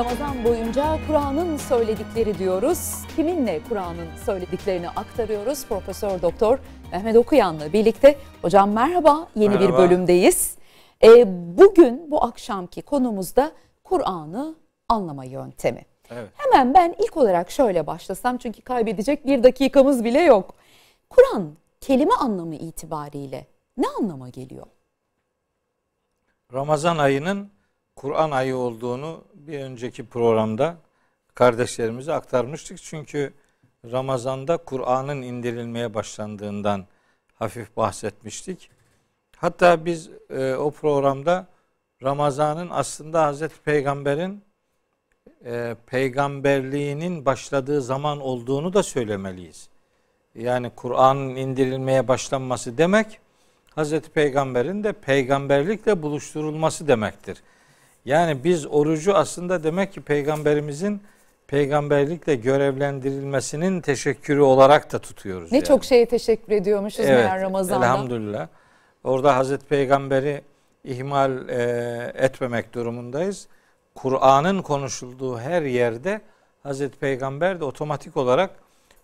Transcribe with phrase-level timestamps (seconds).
[0.00, 3.04] Ramazan boyunca Kur'an'ın söyledikleri diyoruz.
[3.16, 5.66] Kiminle Kur'an'ın söylediklerini aktarıyoruz.
[5.66, 6.58] Profesör Doktor
[6.92, 8.18] Mehmet Okuyan'la birlikte.
[8.42, 9.72] Hocam merhaba, yeni Merhaba.
[9.72, 10.56] bir bölümdeyiz.
[11.02, 11.24] Ee,
[11.58, 13.52] bugün bu akşamki konumuzda
[13.84, 14.54] Kur'an'ı
[14.88, 15.84] anlama yöntemi.
[16.10, 16.28] Evet.
[16.36, 20.54] Hemen ben ilk olarak şöyle başlasam çünkü kaybedecek bir dakikamız bile yok.
[21.10, 23.46] Kur'an kelime anlamı itibariyle
[23.76, 24.66] ne anlama geliyor?
[26.52, 27.50] Ramazan ayının
[28.00, 30.76] Kur'an ayı olduğunu bir önceki programda
[31.34, 32.82] kardeşlerimize aktarmıştık.
[32.82, 33.32] Çünkü
[33.92, 36.86] Ramazan'da Kur'an'ın indirilmeye başlandığından
[37.34, 38.70] hafif bahsetmiştik.
[39.36, 41.46] Hatta biz e, o programda
[42.02, 44.42] Ramazan'ın aslında Hazreti Peygamber'in
[45.44, 49.68] e, peygamberliğinin başladığı zaman olduğunu da söylemeliyiz.
[50.34, 53.20] Yani Kur'an'ın indirilmeye başlanması demek
[53.74, 57.42] Hazreti Peygamber'in de peygamberlikle buluşturulması demektir.
[58.04, 61.02] Yani biz orucu aslında demek ki peygamberimizin
[61.46, 65.52] peygamberlikle görevlendirilmesinin teşekkürü olarak da tutuyoruz.
[65.52, 65.66] Ne yani.
[65.66, 67.84] çok şeye teşekkür ediyormuşuz meğer Ramazan'da.
[67.84, 68.48] Elhamdülillah.
[69.04, 70.42] Orada Hazreti Peygamber'i
[70.84, 73.46] ihmal e, etmemek durumundayız.
[73.94, 76.20] Kur'an'ın konuşulduğu her yerde
[76.62, 78.50] Hazreti Peygamber de otomatik olarak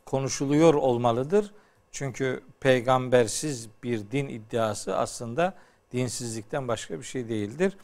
[0.04, 1.52] konuşuluyor olmalıdır.
[1.92, 5.54] Çünkü peygambersiz bir din iddiası aslında
[5.92, 7.76] dinsizlikten başka bir şey değildir.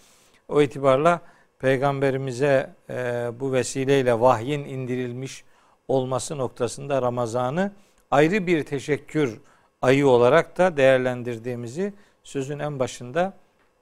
[0.49, 1.21] O itibarla
[1.59, 2.95] peygamberimize e,
[3.41, 5.45] bu vesileyle vahyin indirilmiş
[5.89, 7.73] olması noktasında Ramazan'ı
[8.11, 9.41] ayrı bir teşekkür
[9.83, 13.35] ayı olarak da değerlendirdiğimizi sözün en başında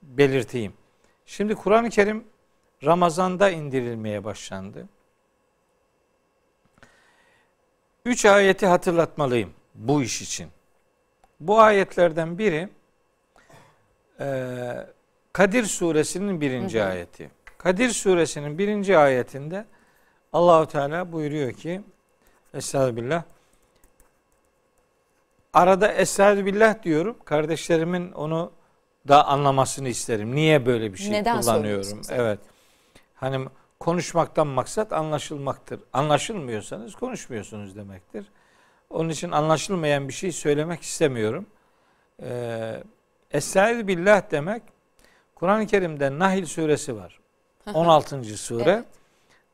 [0.02, 0.72] belirteyim.
[1.26, 2.24] Şimdi Kur'an-ı Kerim
[2.84, 4.88] Ramazan'da indirilmeye başlandı.
[8.04, 10.48] Üç ayeti hatırlatmalıyım bu iş için.
[11.40, 12.68] Bu ayetlerden biri
[14.20, 14.26] e,
[15.32, 17.30] Kadir suresinin birinci ayeti.
[17.58, 19.66] Kadir suresinin birinci ayetinde
[20.32, 21.82] Allahu Teala buyuruyor ki
[22.54, 23.22] Estağfirullah
[25.52, 27.16] arada Estağfirullah diyorum.
[27.24, 28.52] Kardeşlerimin onu
[29.08, 30.34] da anlamasını isterim.
[30.34, 32.00] Niye böyle bir şey Neden kullanıyorum?
[32.10, 32.38] Evet.
[33.14, 33.48] Hani
[33.80, 35.80] konuşmaktan maksat anlaşılmaktır.
[35.92, 38.26] Anlaşılmıyorsanız konuşmuyorsunuz demektir.
[38.90, 41.46] Onun için anlaşılmayan bir şey söylemek istemiyorum.
[42.22, 42.82] Ee,
[43.30, 44.62] Estaizu billah demek
[45.40, 47.20] Kur'an-ı Kerim'de Nahil suresi var.
[47.74, 48.24] 16.
[48.24, 48.62] sure.
[48.62, 48.84] Evet.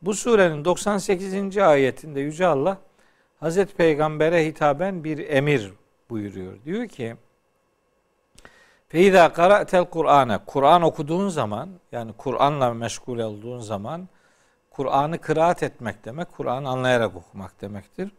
[0.03, 1.59] Bu surenin 98.
[1.59, 2.79] ayetinde Yüce Allah
[3.41, 5.73] Hazreti Peygamber'e hitaben bir emir
[6.11, 6.65] buyuruyor.
[6.65, 7.17] Diyor ki
[8.89, 14.09] Feiza qara'tel Kur'ane Kur'an okuduğun zaman yani Kur'an'la meşgul olduğun zaman
[14.71, 18.11] Kur'an'ı kıraat etmek demek, Kur'an'ı anlayarak okumak demektir.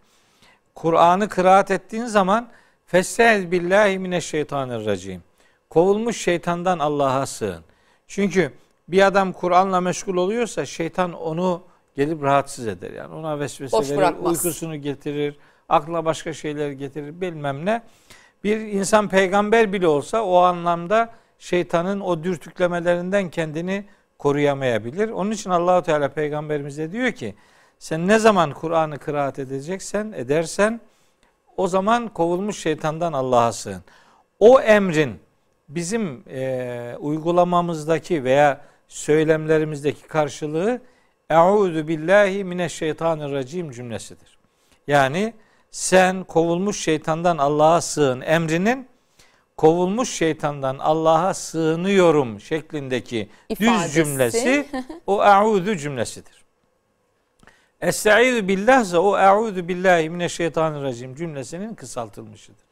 [0.76, 2.50] Kur'an'ı kıraat ettiğin zaman
[2.86, 5.27] Festaiz billahi mineşşeytanirracim.
[5.70, 7.64] Kovulmuş şeytandan Allah'a sığın.
[8.08, 8.52] Çünkü
[8.88, 11.62] bir adam Kur'an'la meşgul oluyorsa şeytan onu
[11.96, 12.92] gelip rahatsız eder.
[12.92, 14.46] Yani ona vesvese Boş verir, bırakmaz.
[14.46, 15.36] uykusunu getirir,
[15.70, 17.82] aklına başka şeyler getirir bilmem ne.
[18.44, 23.86] Bir insan peygamber bile olsa o anlamda şeytanın o dürtüklemelerinden kendini
[24.18, 25.10] koruyamayabilir.
[25.10, 27.36] Onun için Allahu Teala peygamberimize diyor ki
[27.80, 30.82] sen ne zaman Kur'an'ı kıraat edeceksen, edersen
[31.58, 33.84] o zaman kovulmuş şeytandan Allah'a sığın.
[34.40, 35.20] O emrin
[35.70, 40.82] bizim e, uygulamamızdaki veya söylemlerimizdeki karşılığı
[41.30, 44.38] Euzu billahi mineşşeytanirracim cümlesidir.
[44.88, 45.34] Yani
[45.72, 48.88] sen kovulmuş şeytandan Allah'a sığın emrinin
[49.58, 53.86] kovulmuş şeytandan Allah'a sığınıyorum şeklindeki İfadesi.
[53.86, 54.68] düz cümlesi
[55.08, 56.46] o euzu cümlesidir.
[57.82, 62.67] Estaizu billah ise o euzu billahi mineşşeytanirracim cümlesinin kısaltılmışıdır.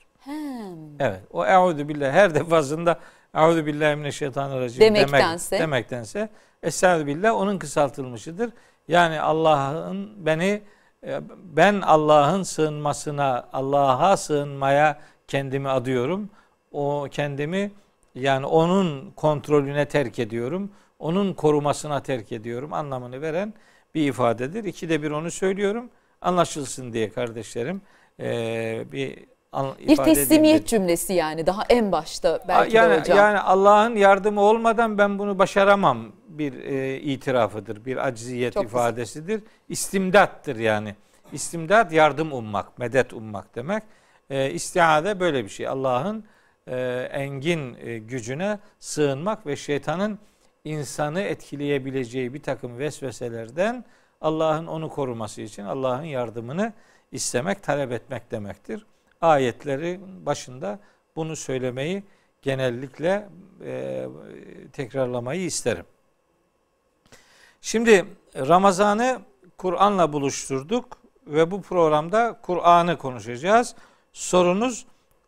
[0.99, 1.21] Evet.
[1.31, 2.99] O euzu billah her defasında
[3.35, 5.55] euzu billahi mineşşeytanirracim Demektense.
[5.55, 6.29] demek, demektense
[6.63, 8.49] estaizu billah onun kısaltılmışıdır.
[8.87, 10.61] Yani Allah'ın beni
[11.03, 16.29] e, ben Allah'ın sığınmasına, Allah'a sığınmaya kendimi adıyorum.
[16.71, 17.71] O kendimi
[18.16, 20.71] yani onun kontrolüne terk ediyorum.
[20.99, 23.53] Onun korumasına terk ediyorum anlamını veren
[23.95, 24.63] bir ifadedir.
[24.63, 25.89] İkide bir onu söylüyorum.
[26.21, 27.81] Anlaşılsın diye kardeşlerim.
[28.19, 29.25] Ee, bir
[29.87, 30.66] Bir teslimiyet dedim.
[30.66, 33.17] cümlesi yani daha en başta belki yani, de hocam.
[33.17, 38.78] Yani Allah'ın yardımı olmadan ben bunu başaramam bir e, itirafıdır, bir acziyet Çok güzel.
[38.78, 39.43] ifadesidir.
[39.69, 40.96] İstimdattır yani.
[41.34, 43.84] İstimdat yardım ummak, medet ummak demek.
[44.29, 45.67] E, istiade böyle bir şey.
[45.67, 46.25] Allah'ın
[46.67, 50.19] e, engin e, gücüne sığınmak ve şeytanın
[50.63, 53.85] insanı etkileyebileceği bir takım vesveselerden
[54.22, 56.73] Allah'ın onu koruması için Allah'ın yardımını
[57.11, 58.85] istemek, talep etmek demektir.
[59.25, 60.79] Ayetleri başında
[61.16, 62.03] bunu söylemeyi
[62.41, 63.29] genellikle
[63.66, 64.05] e,
[64.73, 65.85] tekrarlamayı isterim.
[67.61, 68.05] Şimdi
[68.35, 69.19] Ramazan'ı
[69.57, 73.75] Kur'an'la buluşturduk ve bu programda Kur'an'ı konuşacağız.
[74.13, 74.85] Sorunuz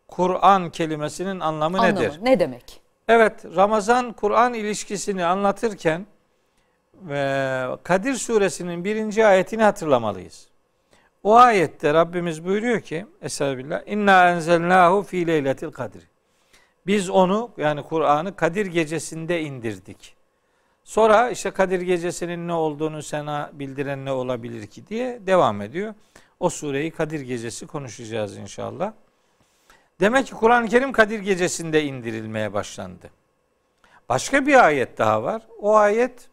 [0.08, 2.18] Kur'an kelimesinin anlamı, Anlamı nedir?
[2.22, 2.80] ne demek?
[3.08, 6.06] Evet, Ramazan Kur'an ilişkisini anlatırken
[6.94, 10.47] ve Kadir suresinin birinci ayetini hatırlamalıyız.
[11.22, 16.02] O ayette Rabbimiz buyuruyor ki Estağfirullah İnna enzelnahu fi leyletil kadir.
[16.86, 20.16] Biz onu yani Kur'an'ı Kadir gecesinde indirdik.
[20.84, 25.94] Sonra işte Kadir gecesinin ne olduğunu sana bildiren ne olabilir ki diye devam ediyor.
[26.40, 28.92] O sureyi Kadir gecesi konuşacağız inşallah.
[30.00, 33.10] Demek ki Kur'an-ı Kerim Kadir gecesinde indirilmeye başlandı.
[34.08, 35.42] Başka bir ayet daha var.
[35.58, 36.28] O ayet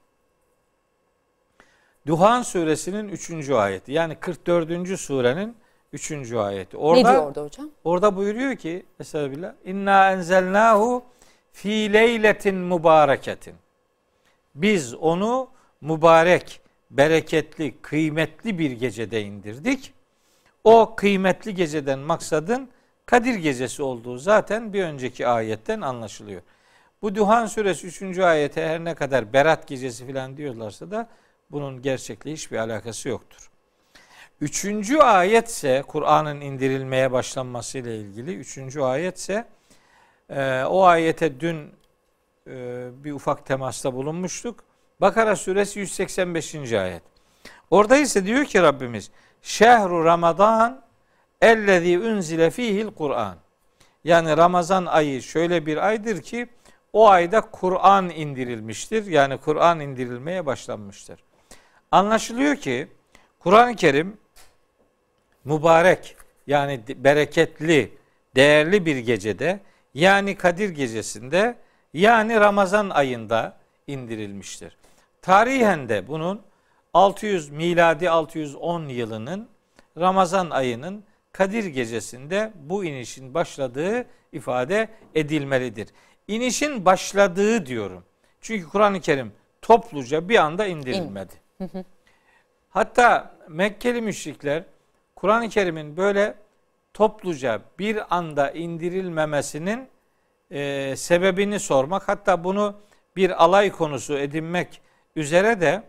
[2.08, 3.50] Duhan suresinin 3.
[3.50, 3.92] ayeti.
[3.92, 5.00] Yani 44.
[5.00, 5.56] surenin
[5.94, 6.34] 3.
[6.34, 6.78] ayeti.
[6.78, 7.70] Orada, ne diyor orada hocam?
[7.84, 9.54] Orada buyuruyor ki Estağfirullah.
[9.66, 11.04] İnna enzelnahu
[11.54, 13.56] fi leyletin mübareketin.
[14.56, 15.48] Biz onu
[15.82, 16.62] mübarek,
[16.92, 19.94] bereketli, kıymetli bir gecede indirdik.
[20.64, 22.70] O kıymetli geceden maksadın
[23.06, 26.42] Kadir gecesi olduğu zaten bir önceki ayetten anlaşılıyor.
[27.02, 28.20] Bu Duhan suresi 3.
[28.20, 31.08] ayete her ne kadar Berat gecesi falan diyorlarsa da
[31.52, 33.50] bunun gerçekle hiçbir alakası yoktur.
[34.42, 39.46] Üçüncü ayetse Kur'an'ın indirilmeye başlanması ile ilgili üçüncü ayetse
[40.30, 41.72] e, o ayete dün
[42.48, 44.64] e, bir ufak temasta bulunmuştuk.
[45.02, 46.74] Bakara suresi 185.
[46.74, 47.04] ayet.
[47.72, 49.12] Orada ise diyor ki Rabbimiz
[49.42, 50.82] Şehru Ramazan
[51.42, 53.38] ellezî unzile fihil Kur'an.
[54.04, 56.48] Yani Ramazan ayı şöyle bir aydır ki
[56.94, 59.06] o ayda Kur'an indirilmiştir.
[59.06, 61.25] Yani Kur'an indirilmeye başlanmıştır.
[61.96, 62.88] Anlaşılıyor ki
[63.40, 64.18] Kur'an-ı Kerim
[65.46, 66.16] mübarek
[66.48, 67.98] yani bereketli,
[68.36, 69.60] değerli bir gecede
[69.94, 71.56] yani Kadir gecesinde
[71.94, 73.58] yani Ramazan ayında
[73.88, 74.78] indirilmiştir.
[75.22, 76.42] Tarihen de bunun
[76.94, 79.50] 600 miladi 610 yılının
[79.98, 85.88] Ramazan ayının Kadir gecesinde bu inişin başladığı ifade edilmelidir.
[86.28, 88.04] İnişin başladığı diyorum.
[88.42, 89.32] Çünkü Kur'an-ı Kerim
[89.62, 91.45] topluca bir anda indirilmedi.
[92.70, 94.64] Hatta Mekkeli müşrikler
[95.16, 96.36] Kur'an-ı Kerim'in böyle
[96.94, 99.88] topluca bir anda indirilmemesinin
[100.52, 102.76] e, sebebini sormak hatta bunu
[103.16, 104.82] bir alay konusu edinmek
[105.16, 105.84] üzere de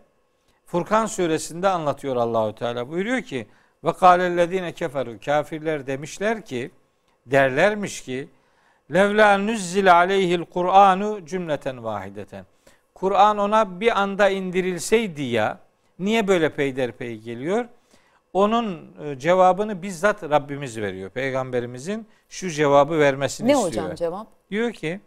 [0.67, 2.89] Furkan suresinde anlatıyor Allahü Teala.
[2.89, 3.47] Buyuruyor ki
[3.85, 6.71] ve kâlellezîne keferu kafirler demişler ki
[7.27, 8.29] derlermiş ki
[8.95, 12.47] levla nuzzile aleyhil Kur'anu cümleten vahideten.
[12.97, 15.59] Kur'an ona bir anda indirilseydi ya
[15.99, 17.69] niye böyle peyderpey geliyor?
[18.33, 21.11] Onun e, cevabını bizzat Rabbimiz veriyor.
[21.11, 23.73] Peygamberimizin şu cevabı vermesini ne istiyor.
[23.73, 24.27] Ne hocam cevap?
[24.51, 25.01] Diyor ki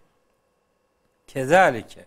[1.28, 2.06] kezalike.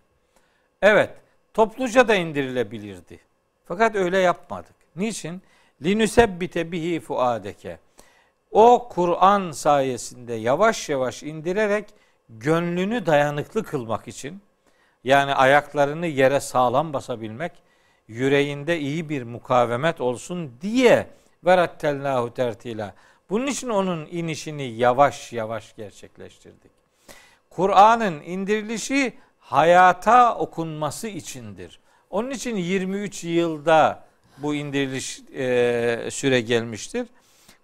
[0.83, 1.11] Evet
[1.55, 3.21] topluca da indirilebilirdi.
[3.65, 4.77] Fakat öyle yapmadık.
[4.97, 5.43] Niçin?
[5.83, 7.79] Linüsebbite bihi fuadeke.
[8.51, 11.87] O Kur'an sayesinde yavaş yavaş indirerek
[12.29, 14.43] gönlünü dayanıklı kılmak için
[15.05, 17.53] yani ayaklarını yere sağlam basabilmek,
[18.09, 21.07] yüreğinde iyi bir mukavemet olsun diye
[21.45, 22.95] verattellahu tertila.
[23.31, 26.73] Bunun için onun inişini yavaş yavaş gerçekleştirdik.
[27.51, 31.81] Kur'an'ın indirilişi hayata okunması içindir.
[32.11, 34.05] Onun için 23 yılda
[34.39, 37.07] bu indiriliş e, süre gelmiştir.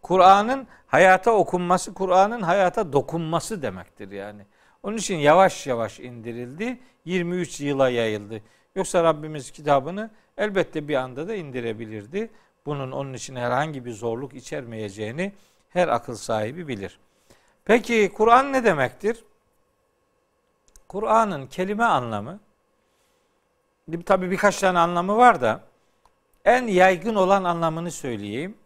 [0.02, 4.42] Kur'an'ın hayata okunması, Kur'an'ın hayata dokunması demektir yani.
[4.88, 8.42] Onun için yavaş yavaş indirildi, 23 yıla yayıldı.
[8.74, 12.30] Yoksa Rabbimiz kitabını elbette bir anda da indirebilirdi.
[12.66, 15.32] Bunun onun için herhangi bir zorluk içermeyeceğini
[15.68, 16.98] her akıl sahibi bilir.
[17.64, 19.24] Peki Kur'an ne demektir?
[20.88, 22.40] Kur'an'ın kelime anlamı
[24.06, 25.60] tabi birkaç tane anlamı var da
[26.44, 28.58] en yaygın olan anlamını söyleyeyim.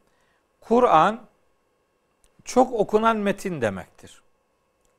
[0.61, 1.21] Kur'an
[2.45, 4.23] çok okunan metin demektir.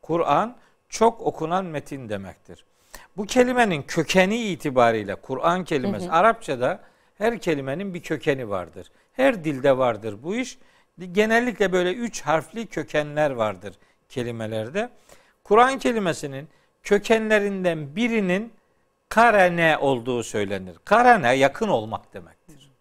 [0.01, 0.62] Kur'an
[0.93, 2.65] çok okunan metin demektir.
[3.17, 6.15] Bu kelimenin kökeni itibariyle Kur'an kelimesi hı hı.
[6.15, 6.79] Arapçada
[7.17, 8.91] her kelimenin bir kökeni vardır.
[9.13, 10.57] Her dilde vardır bu iş.
[11.12, 13.73] Genellikle böyle üç harfli kökenler vardır
[14.09, 14.89] kelimelerde.
[15.43, 16.47] Kur'an kelimesinin
[16.83, 18.53] kökenlerinden birinin
[19.09, 20.75] karene olduğu söylenir.
[20.85, 22.71] Karene yakın olmak demektir.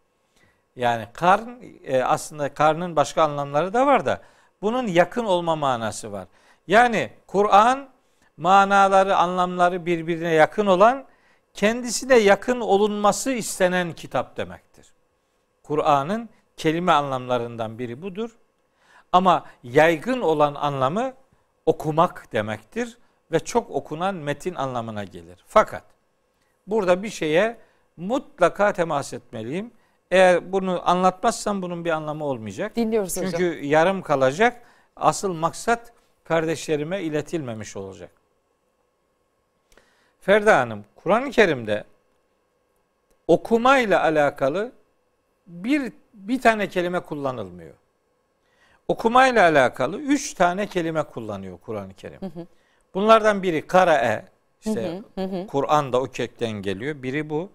[0.76, 1.49] Yani karn
[1.85, 4.21] e, aslında karnın başka anlamları da var da
[4.62, 6.26] bunun yakın olma manası var.
[6.66, 7.92] Yani Kur'an
[8.43, 11.05] manaları, anlamları birbirine yakın olan,
[11.55, 14.93] kendisi de yakın olunması istenen kitap demektir.
[15.63, 18.31] Kur'an'ın kelime anlamlarından biri budur.
[19.13, 21.15] Ama yaygın olan anlamı
[21.67, 22.99] okumak demektir
[23.33, 25.45] ve çok okunan metin anlamına gelir.
[25.47, 25.85] Fakat
[26.67, 27.59] burada bir şeye
[27.97, 29.71] mutlaka temas etmeliyim.
[30.11, 32.77] Eğer bunu anlatmazsam bunun bir anlamı olmayacak.
[32.77, 33.65] Dinliyoruz Çünkü hocam.
[33.65, 34.63] yarım kalacak.
[34.97, 35.93] Asıl maksat
[36.25, 38.22] kardeşlerime iletilmemiş olacak.
[40.23, 41.85] Ferda Hanım, Kur'an-ı Kerim'de
[43.29, 44.73] okumayla alakalı
[45.47, 47.75] bir bir tane kelime kullanılmıyor.
[48.88, 52.21] Okumayla alakalı üç tane kelime kullanıyor Kur'an-ı Kerim.
[52.95, 54.25] Bunlardan biri karae,
[54.61, 55.02] işte
[55.49, 57.02] Kur'an da o kökten geliyor.
[57.02, 57.50] Biri bu.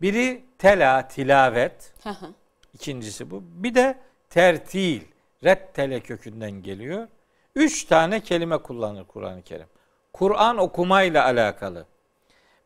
[0.00, 1.92] Biri tela, tilavet.
[2.02, 2.26] Hı hı.
[2.74, 3.42] İkincisi bu.
[3.44, 3.98] Bir de
[4.30, 5.02] tertil,
[5.44, 7.08] rettele kökünden geliyor.
[7.56, 9.66] Üç tane kelime kullanır Kur'an-ı Kerim.
[10.12, 11.86] Kur'an okumayla alakalı.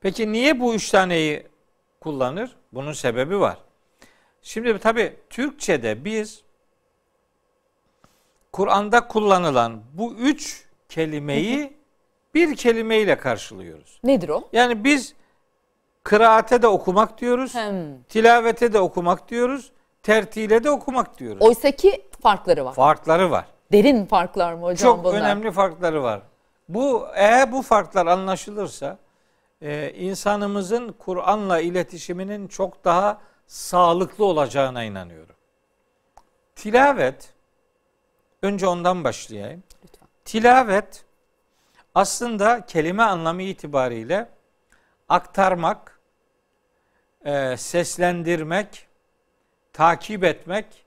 [0.07, 1.47] Peki niye bu üç taneyi
[2.01, 2.57] kullanır?
[2.73, 3.57] Bunun sebebi var.
[4.43, 6.43] Şimdi tabi Türkçe'de biz
[8.53, 11.77] Kur'an'da kullanılan bu üç kelimeyi
[12.35, 14.01] bir kelimeyle karşılıyoruz.
[14.05, 14.49] Nedir o?
[14.53, 15.15] Yani biz
[16.03, 18.03] kıraate de okumak diyoruz, Hem.
[18.09, 19.73] tilavete de okumak diyoruz,
[20.03, 21.43] tertile de okumak diyoruz.
[21.43, 22.75] Oysaki farkları var.
[22.75, 23.47] Farkları var.
[23.73, 25.21] Derin farklar mı hocam Çok bunlar?
[25.21, 26.23] önemli farkları var.
[26.69, 28.99] Bu eğer bu farklar anlaşılırsa
[29.61, 35.37] e, insanımızın Kur'an'la iletişiminin çok daha sağlıklı olacağına inanıyorum.
[36.57, 37.35] Tilavet
[38.43, 39.63] önce ondan başlayayım.
[39.85, 40.09] Lütfen.
[40.25, 41.05] Tilavet
[41.95, 44.29] aslında kelime anlamı itibariyle
[45.09, 46.01] aktarmak,
[47.25, 48.87] e, seslendirmek,
[49.73, 50.85] takip etmek,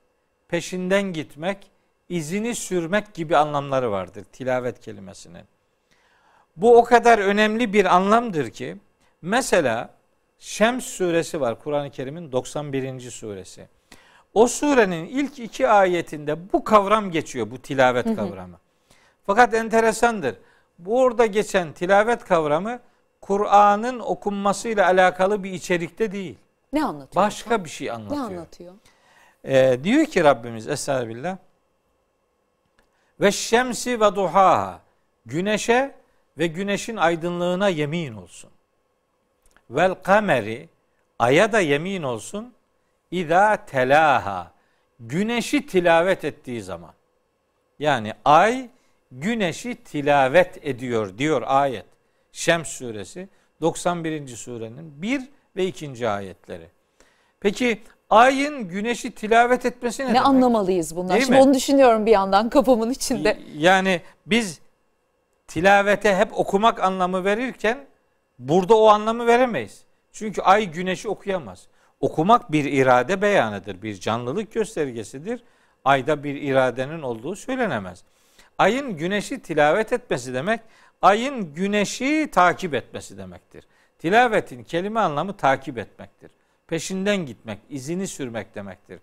[0.48, 1.72] peşinden gitmek,
[2.10, 5.46] izini sürmek gibi anlamları vardır tilavet kelimesinin.
[6.62, 8.78] Bu o kadar önemli bir anlamdır ki
[9.22, 9.90] mesela
[10.40, 13.00] Şems suresi var Kur'an-ı Kerim'in 91.
[13.12, 13.68] suresi.
[14.34, 18.58] O surenin ilk iki ayetinde bu kavram geçiyor, bu tilavet kavramı.
[19.26, 20.36] Fakat enteresandır.
[20.80, 22.80] Bu orada geçen tilavet kavramı
[23.22, 26.38] Kur'an'ın okunmasıyla alakalı bir içerikte değil.
[26.74, 27.26] Ne anlatıyor?
[27.26, 28.24] Başka bir şey Ne anlatıyor.
[28.26, 28.74] anlatıyor?
[29.46, 31.38] Ee, diyor ki Rabbimiz Estağfirullah.
[33.22, 34.80] Ve şemsi ve duhaha.
[35.26, 35.99] Güneşe
[36.40, 38.50] ve güneşin aydınlığına yemin olsun.
[39.70, 40.70] Vel kameri
[41.20, 42.54] aya da yemin olsun.
[43.12, 44.52] İza telaha.
[45.00, 46.94] Güneşi tilavet ettiği zaman.
[47.80, 48.70] Yani ay
[49.12, 51.86] güneşi tilavet ediyor diyor ayet.
[52.32, 53.30] Şems suresi
[53.62, 54.28] 91.
[54.28, 55.22] surenin 1
[55.56, 56.10] ve 2.
[56.10, 56.68] ayetleri.
[57.40, 60.26] Peki ayın güneşi tilavet etmesi ne, Ne demek?
[60.26, 61.10] anlamalıyız bunlar?
[61.10, 61.44] Değil Şimdi mi?
[61.44, 63.38] onu düşünüyorum bir yandan kafamın içinde.
[63.58, 64.60] Yani biz
[65.50, 67.86] tilavete hep okumak anlamı verirken
[68.40, 69.84] burada o anlamı veremeyiz.
[70.12, 71.68] Çünkü ay güneşi okuyamaz.
[72.00, 75.44] Okumak bir irade beyanıdır, bir canlılık göstergesidir.
[75.86, 78.04] Ayda bir iradenin olduğu söylenemez.
[78.58, 80.60] Ayın güneşi tilavet etmesi demek,
[81.02, 83.68] ayın güneşi takip etmesi demektir.
[84.00, 86.32] Tilavetin kelime anlamı takip etmektir.
[86.68, 89.00] Peşinden gitmek, izini sürmek demektir.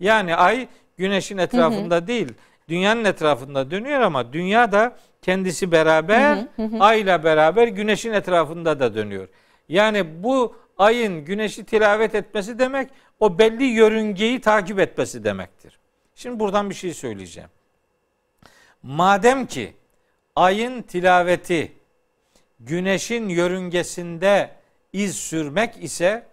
[0.00, 2.34] Yani ay güneşin etrafında değil,
[2.68, 6.46] dünyanın etrafında dönüyor ama dünya da kendisi beraber,
[6.80, 9.28] ayla beraber güneşin etrafında da dönüyor.
[9.68, 15.78] Yani bu ayın güneşi tilavet etmesi demek, o belli yörüngeyi takip etmesi demektir.
[16.14, 17.50] Şimdi buradan bir şey söyleyeceğim.
[18.82, 19.72] Madem ki
[20.36, 21.72] ayın tilaveti
[22.60, 24.50] güneşin yörüngesinde
[24.92, 26.26] iz sürmek ise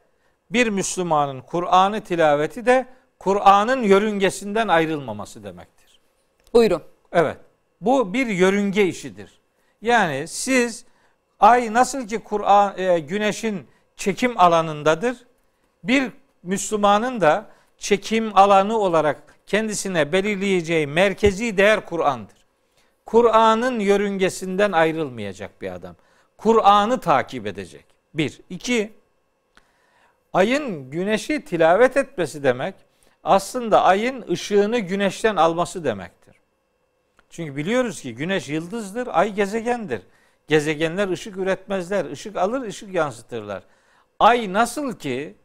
[0.52, 2.86] bir Müslümanın Kur'an'ı tilaveti de
[3.20, 6.00] Kur'an'ın yörüngesinden ayrılmaması demektir.
[6.54, 6.84] Buyurun.
[7.12, 7.38] Evet.
[7.82, 9.40] Bu bir yörünge işidir.
[9.82, 10.86] Yani siz
[11.40, 15.18] ay nasıl ki Kur'an e, güneşin çekim alanındadır.
[15.84, 16.12] Bir
[16.44, 22.38] Müslümanın da çekim alanı olarak kendisine belirleyeceği merkezi değer Kur'an'dır.
[23.06, 25.96] Kur'an'ın yörüngesinden ayrılmayacak bir adam.
[26.38, 27.86] Kur'an'ı takip edecek.
[28.14, 28.42] Bir.
[28.50, 28.94] iki
[30.34, 32.76] ayın güneşi tilavet etmesi demek
[33.24, 36.17] aslında ayın ışığını güneşten alması demektir.
[37.38, 40.02] Çünkü biliyoruz ki güneş yıldızdır, ay gezegendir.
[40.48, 43.64] Gezegenler ışık üretmezler, ışık alır, ışık yansıtırlar.
[44.20, 45.36] Ay nasıl ki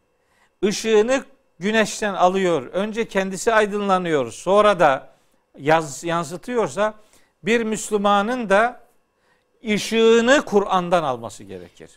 [0.65, 1.25] ışığını
[1.59, 5.13] güneşten alıyor, önce kendisi aydınlanıyor, sonra da
[6.03, 6.95] yansıtıyorsa
[7.43, 8.81] bir Müslümanın da
[9.71, 11.91] ışığını Kur'an'dan alması gerekir.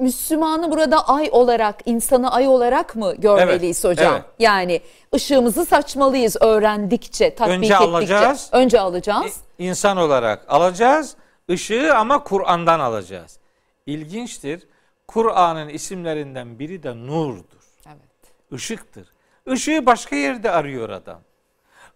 [0.00, 4.12] Müslümanı burada ay olarak, insanı ay olarak mı görmeliyiz Evet, hocam?
[4.14, 4.24] evet.
[4.38, 4.80] Yani
[5.14, 7.84] ışığımızı saçmalıyız öğrendikçe, tatbik Önce ettikçe.
[7.90, 8.48] alacağız.
[8.52, 9.36] Önce alacağız.
[9.58, 11.16] İnsan olarak alacağız,
[11.50, 13.38] ışığı ama Kur'an'dan alacağız.
[13.86, 14.68] İlginçtir.
[15.08, 17.64] Kur'an'ın isimlerinden biri de nurdur.
[17.86, 18.32] Evet.
[18.52, 19.08] Işıktır.
[19.46, 21.20] Işığı başka yerde arıyor adam.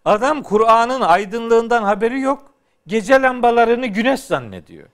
[0.05, 2.51] Adam Kur'an'ın aydınlığından haberi yok.
[2.87, 4.87] Gece lambalarını güneş zannediyor.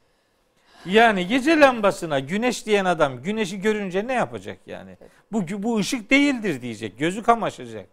[0.86, 4.98] Yani gece lambasına güneş diyen adam güneşi görünce ne yapacak yani?
[5.32, 7.00] Bu bu ışık değildir diyecek.
[7.00, 7.86] Gözü kamaşacak.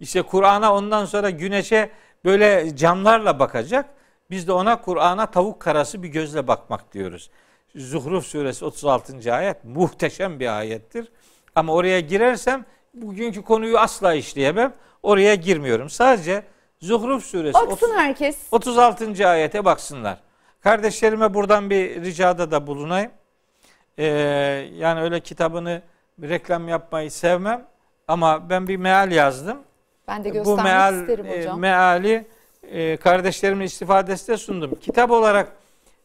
[0.00, 1.90] İşte Kur'an'a ondan sonra güneşe
[2.24, 3.90] böyle camlarla bakacak.
[4.30, 7.30] Biz de ona Kur'an'a tavuk karası bir gözle bakmak diyoruz.
[7.74, 9.34] Zuhruf suresi 36.
[9.34, 11.08] ayet muhteşem bir ayettir.
[11.54, 12.64] Ama oraya girersem
[12.94, 14.74] bugünkü konuyu asla işleyemem.
[15.02, 15.90] Oraya girmiyorum.
[15.90, 16.42] Sadece
[16.80, 18.36] Zuhruf suresi Baksın herkes.
[18.50, 19.28] 36.
[19.28, 20.27] ayete baksınlar.
[20.62, 23.10] Kardeşlerime buradan bir ricada da bulunayım.
[23.98, 24.04] Ee,
[24.74, 25.82] yani öyle kitabını
[26.22, 27.66] reklam yapmayı sevmem
[28.08, 29.58] ama ben bir meal yazdım.
[30.08, 31.58] Ben de göstermek Bu meal, isterim e, hocam.
[31.60, 32.26] meali
[32.62, 34.74] e, kardeşlerimin istifadesine sundum.
[34.80, 35.52] Kitap olarak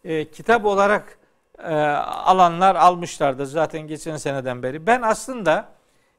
[0.03, 1.17] e, kitap olarak
[1.63, 4.87] e, alanlar almışlardı zaten geçen seneden beri.
[4.87, 5.65] Ben aslında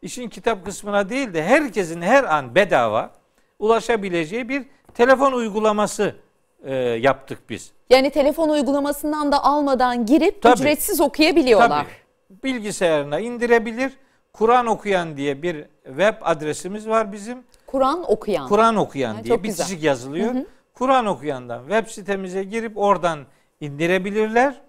[0.02, 3.10] işin kitap kısmına değil de herkesin her an bedava
[3.58, 4.64] ulaşabileceği bir
[4.94, 6.16] telefon uygulaması
[6.64, 7.72] e, yaptık biz.
[7.90, 10.54] Yani telefon uygulamasından da almadan girip Tabii.
[10.60, 11.68] ücretsiz okuyabiliyorlar.
[11.84, 12.44] Tabii.
[12.44, 13.92] Bilgisayarına indirebilir.
[14.32, 17.38] Kur'an okuyan diye bir web adresimiz var bizim.
[17.66, 18.48] Kur'an okuyan.
[18.48, 19.64] Kur'an okuyan Ha, diye çok güzel.
[19.64, 20.34] bitişik yazılıyor.
[20.74, 23.18] Kur'an okuyandan web sitemize girip oradan
[23.60, 24.60] indirebilirler.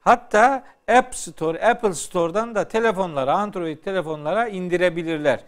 [0.00, 5.40] Hatta App Store, Apple Store'dan da telefonlara, Android telefonlara indirebilirler.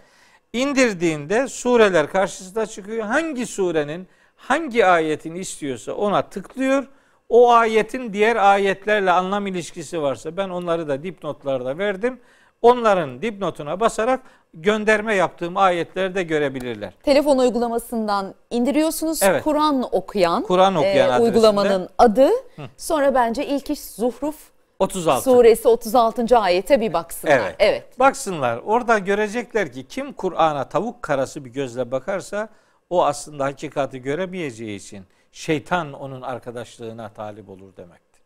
[0.52, 3.06] İndirdiğinde sureler karşısına çıkıyor.
[3.06, 4.08] Hangi surenin
[4.42, 6.88] hangi ayetini istiyorsa ona tıklıyor.
[7.28, 12.20] O ayetin diğer ayetlerle anlam ilişkisi varsa ben onları da dipnotlarda verdim.
[12.62, 14.20] Onların dipnotuna basarak
[14.54, 16.92] gönderme yaptığım ayetleri de görebilirler.
[17.02, 19.22] Telefon uygulamasından indiriyorsunuz.
[19.22, 19.44] Evet.
[19.44, 22.28] Kur'an okuyan, Kur'an okuyan e, uygulamanın adı.
[22.76, 24.36] Sonra bence ilk iş Zuhruf
[24.78, 25.22] 36.
[25.22, 26.38] suresi 36.
[26.38, 27.38] ayete bir baksınlar.
[27.38, 27.56] Evet.
[27.58, 27.98] evet.
[27.98, 32.48] Baksınlar orada görecekler ki kim Kur'an'a tavuk karası bir gözle bakarsa
[32.90, 38.22] o aslında hakikati göremeyeceği için şeytan onun arkadaşlığına talip olur demektir.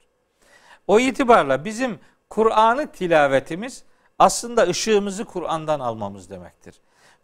[0.86, 1.98] O itibarla bizim
[2.30, 3.84] Kur'an'ı tilavetimiz
[4.18, 6.74] aslında ışığımızı Kur'an'dan almamız demektir.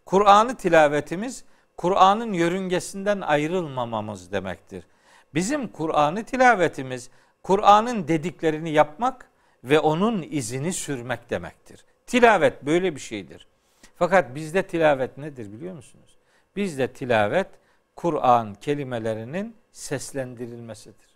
[0.05, 1.43] Kur'an'ı tilavetimiz
[1.77, 4.87] Kur'an'ın yörüngesinden ayrılmamamız demektir.
[5.33, 7.09] Bizim Kur'an'ı tilavetimiz
[7.43, 9.29] Kur'an'ın dediklerini yapmak
[9.63, 11.85] ve onun izini sürmek demektir.
[12.07, 13.47] Tilavet böyle bir şeydir.
[13.95, 16.12] Fakat bizde tilavet nedir biliyor musunuz?
[16.55, 17.47] Bizde tilavet
[17.95, 21.09] Kur'an kelimelerinin seslendirilmesidir.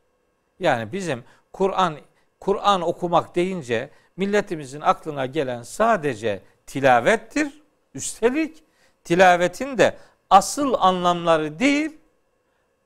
[0.60, 1.24] Yani bizim
[1.54, 1.98] Kur'an
[2.40, 7.62] Kur'an okumak deyince milletimizin aklına gelen sadece tilavettir.
[7.94, 8.64] Üstelik
[9.04, 9.98] tilavetin de
[10.30, 11.98] asıl anlamları değil,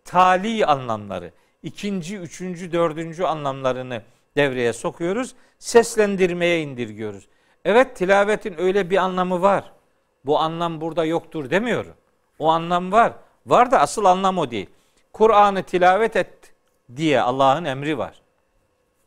[0.05, 1.31] tali anlamları,
[1.63, 4.01] ikinci, üçüncü, dördüncü anlamlarını
[4.37, 5.35] devreye sokuyoruz.
[5.59, 7.27] Seslendirmeye indirgiyoruz.
[7.65, 9.71] Evet tilavetin öyle bir anlamı var.
[10.25, 11.93] Bu anlam burada yoktur demiyorum.
[12.41, 13.13] O anlam var.
[13.45, 14.69] Var da asıl anlam o değil.
[15.13, 16.53] Kur'an'ı tilavet et
[16.95, 18.21] diye Allah'ın emri var.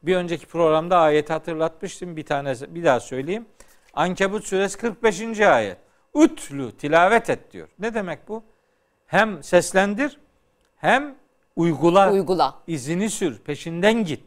[0.03, 2.17] Bir önceki programda ayeti hatırlatmıştım.
[2.17, 3.47] Bir tane bir daha söyleyeyim.
[3.95, 5.41] Ankebut suresi 45.
[5.41, 5.79] ayet.
[6.15, 7.69] Ütlü tilavet et diyor.
[7.79, 8.43] Ne demek bu?
[9.07, 10.19] Hem seslendir
[10.77, 11.15] hem
[11.57, 12.13] uygula.
[12.13, 12.55] Uygula.
[12.67, 14.25] izini sür, peşinden git.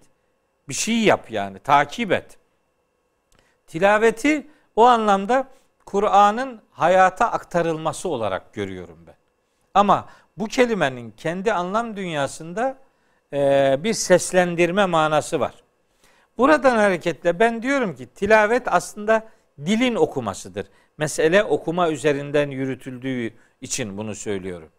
[0.70, 2.38] Bir şey yap yani, takip et.
[3.68, 5.48] Tilaveti o anlamda
[5.88, 9.16] Kur'an'ın hayata aktarılması olarak görüyorum ben.
[9.74, 12.78] Ama bu kelimenin kendi anlam dünyasında
[13.34, 15.54] e, bir seslendirme manası var.
[16.38, 19.28] Buradan hareketle ben diyorum ki tilavet aslında
[19.66, 20.68] dilin okumasıdır.
[20.98, 24.70] Mesele okuma üzerinden yürütüldüğü için bunu söylüyorum.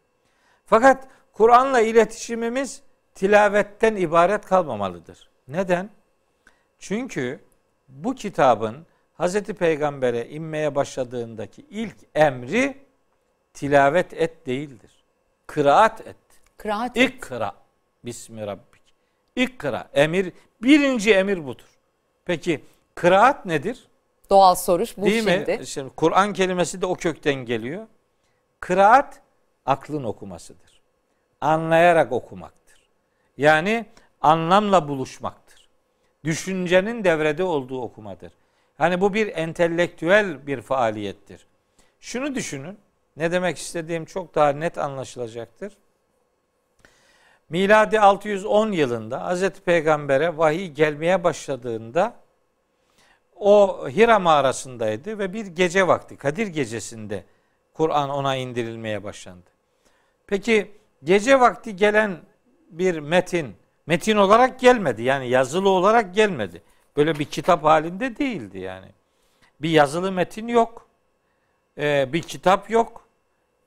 [0.67, 2.83] Fakat Kur'an'la iletişimimiz
[3.15, 5.31] tilavetten ibaret kalmamalıdır.
[5.49, 5.91] Neden?
[6.79, 7.41] Çünkü
[7.89, 8.88] bu kitabın
[9.21, 9.43] Hz.
[9.43, 12.77] Peygamber'e inmeye başladığındaki ilk emri
[13.55, 15.05] tilavet et değildir.
[15.47, 16.17] Kıraat et.
[16.57, 16.97] Kıraat.
[16.97, 17.55] İkra.
[18.05, 18.83] Bismi Rabbik.
[19.37, 19.89] İkra.
[19.95, 21.69] Emir, birinci emir budur.
[22.25, 23.89] Peki kıraat nedir?
[24.31, 25.59] Doğal soruş bu Değil şimdi.
[25.59, 25.67] mi?
[25.67, 27.87] Şimdi Kur'an kelimesi de o kökten geliyor.
[28.61, 29.21] Kıraat
[29.67, 30.81] aklın okumasıdır.
[31.41, 32.89] Anlayarak okumaktır.
[33.37, 33.87] Yani
[34.21, 35.69] anlamla buluşmaktır.
[36.25, 38.33] Düşüncenin devrede olduğu okumadır.
[38.79, 41.47] Hani bu bir entelektüel bir faaliyettir.
[42.01, 42.79] Şunu düşünün.
[43.17, 45.73] Ne demek istediğim çok daha net anlaşılacaktır.
[47.49, 49.51] Miladi 610 yılında Hz.
[49.51, 52.15] Peygamber'e vahiy gelmeye başladığında
[53.37, 57.25] o Hira mağarasındaydı ve bir gece vakti Kadir gecesinde
[57.75, 59.51] Kur'an ona indirilmeye başlandı.
[60.27, 60.71] Peki
[61.05, 62.17] gece vakti gelen
[62.71, 65.03] bir metin metin olarak gelmedi.
[65.03, 66.63] Yani yazılı olarak gelmedi.
[66.99, 68.87] Böyle bir kitap halinde değildi yani.
[69.61, 70.89] Bir yazılı metin yok.
[71.79, 73.09] Ee, bir kitap yok.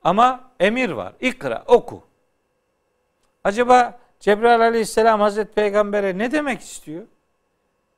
[0.03, 1.13] Ama emir var.
[1.19, 2.03] İkra, oku.
[3.43, 7.03] Acaba Cebrail aleyhisselam Hazreti Peygamber'e ne demek istiyor?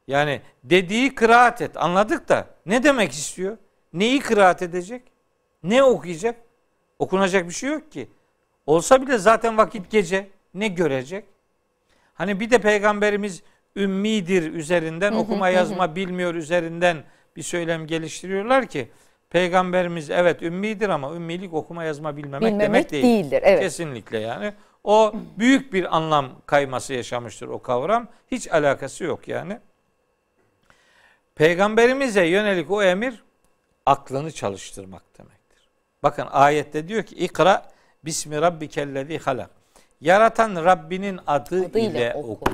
[0.08, 1.78] Yani dediği kıraat et.
[1.78, 3.58] Anladık da ne demek istiyor?
[3.94, 5.04] Neyi kıraat edecek?
[5.64, 6.36] Ne okuyacak?
[7.00, 8.10] Okunacak bir şey yok ki.
[8.66, 10.30] Olsa bile zaten vakit gece.
[10.54, 11.26] Ne görecek?
[12.14, 13.44] Hani bir de peygamberimiz
[13.76, 16.98] ümmidir üzerinden okuma yazma bilmiyor üzerinden
[17.36, 18.88] bir söylem geliştiriyorlar ki
[19.30, 23.04] peygamberimiz evet ümmidir ama ümmilik okuma yazma bilmemek, Bilmemek demek değil.
[23.04, 23.42] değildir.
[23.46, 23.60] Evet.
[23.62, 24.54] Kesinlikle yani.
[24.84, 28.08] O büyük bir anlam kayması yaşamıştır o kavram.
[28.32, 29.60] Hiç alakası yok yani.
[31.36, 33.24] Peygamberimize yönelik o emir
[33.86, 35.70] aklını çalıştırmak demektir.
[36.04, 37.66] Bakın ayette diyor ki ikra
[38.06, 39.50] bismi rabbikellezi halak.
[40.02, 42.32] Yaratan Rabbinin adı Adıyla ile oku.
[42.32, 42.52] oku.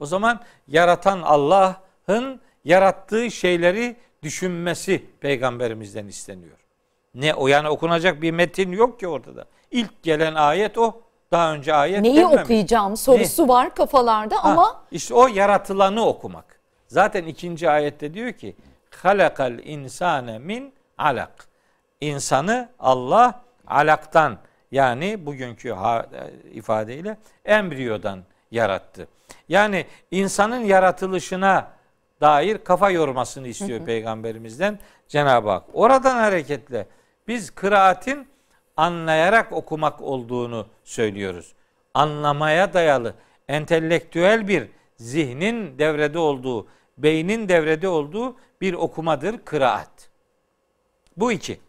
[0.00, 6.56] O zaman yaratan Allah'ın yarattığı şeyleri düşünmesi peygamberimizden isteniyor.
[7.14, 9.44] Ne o yani okunacak bir metin yok ki ortada.
[9.70, 11.00] İlk gelen ayet o.
[11.32, 12.42] Daha önce ayet Neyi gelmemiş.
[12.42, 16.60] okuyacağım sorusu var kafalarda Ha, ama işte o yaratılanı okumak.
[16.86, 18.56] Zaten ikinci ayette diyor ki
[19.02, 21.48] halakal insane min alak.
[22.00, 24.38] İnsanı Allah alaktan
[24.72, 25.74] yani bugünkü e,
[26.52, 29.08] ifadeyle embriyodan yarattı.
[29.48, 31.70] Yani insanın yaratılışına
[32.20, 35.64] dair kafa yormasını istiyor peygamberimizden Cenab-ı Hak.
[35.72, 36.86] Oradan hareketle
[37.28, 38.28] biz kıraatin
[38.76, 41.54] anlayarak okumak olduğunu söylüyoruz.
[41.94, 43.14] Anlamaya dayalı,
[43.48, 50.10] entelektüel bir zihnin devrede olduğu, beynin devrede olduğu bir okumadır kıraat.
[51.16, 51.60] Bu iki.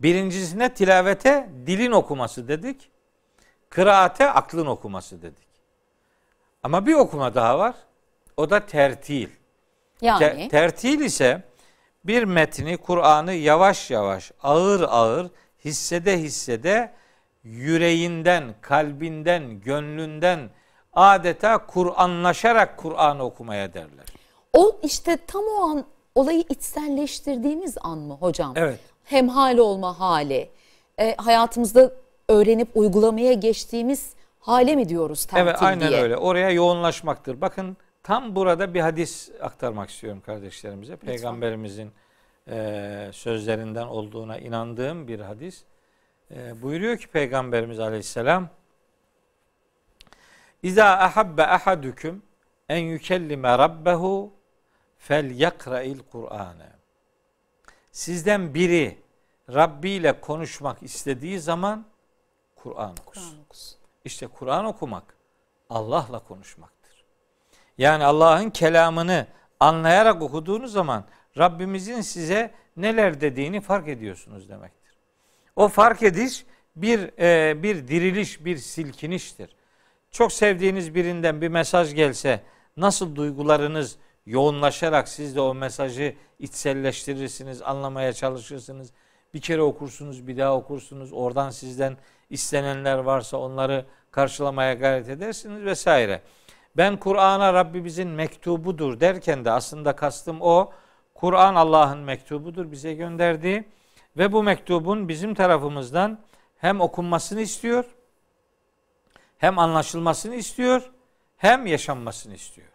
[0.00, 2.90] Birincisine tilavete dilin okuması dedik.
[3.70, 5.47] Kıraate aklın okuması dedik.
[6.68, 7.74] Ama bir okuma daha var.
[8.36, 9.28] O da tertil.
[10.02, 11.42] yani Te- tertil ise
[12.04, 15.30] bir metni, Kur'an'ı yavaş yavaş, ağır ağır,
[15.64, 16.92] hissede hissede
[17.44, 20.50] yüreğinden, kalbinden, gönlünden
[20.92, 24.06] adeta Kur'anlaşarak Kur'an okumaya derler.
[24.52, 28.52] o işte tam o an olayı içselleştirdiğimiz an mı hocam?
[28.56, 28.80] Evet.
[29.04, 30.50] Hemhal olma hali,
[30.98, 31.92] e, hayatımızda
[32.28, 34.17] öğrenip uygulamaya geçtiğimiz
[34.48, 36.02] hale mi diyoruz tertil Evet aynen diye?
[36.02, 36.16] öyle.
[36.16, 37.40] Oraya yoğunlaşmaktır.
[37.40, 40.96] Bakın tam burada bir hadis aktarmak istiyorum kardeşlerimize.
[40.96, 41.92] Peygamberimizin
[42.48, 45.64] e, sözlerinden olduğuna inandığım bir hadis.
[46.30, 48.48] E, buyuruyor ki Peygamberimiz Aleyhisselam
[50.62, 52.22] İza ahabbe ahadukum
[52.68, 54.32] en yükellime rabbehu
[54.98, 56.72] fel yakra'il Kur'ane.
[57.92, 58.98] Sizden biri
[59.54, 61.86] Rabbi ile konuşmak istediği zaman
[62.56, 63.22] Kur'an okusun.
[63.30, 63.77] Kur'an okusun.
[64.08, 65.16] İşte Kur'an okumak
[65.70, 67.04] Allah'la konuşmaktır.
[67.78, 69.26] Yani Allah'ın kelamını
[69.60, 71.04] anlayarak okuduğunuz zaman
[71.38, 74.94] Rabbimizin size neler dediğini fark ediyorsunuz demektir.
[75.56, 79.56] O fark ediş bir e, bir diriliş, bir silkiniştir.
[80.10, 82.42] Çok sevdiğiniz birinden bir mesaj gelse
[82.76, 88.92] nasıl duygularınız yoğunlaşarak siz de o mesajı içselleştirirsiniz, anlamaya çalışırsınız.
[89.34, 91.12] Bir kere okursunuz, bir daha okursunuz.
[91.12, 91.96] Oradan sizden
[92.30, 96.22] istenenler varsa onları karşılamaya gayret edersiniz vesaire.
[96.76, 100.72] Ben Kur'an'a Rabbimizin mektubudur derken de aslında kastım o.
[101.14, 103.64] Kur'an Allah'ın mektubudur bize gönderdiği
[104.16, 106.18] ve bu mektubun bizim tarafımızdan
[106.58, 107.84] hem okunmasını istiyor,
[109.38, 110.90] hem anlaşılmasını istiyor,
[111.36, 112.68] hem yaşanmasını istiyor.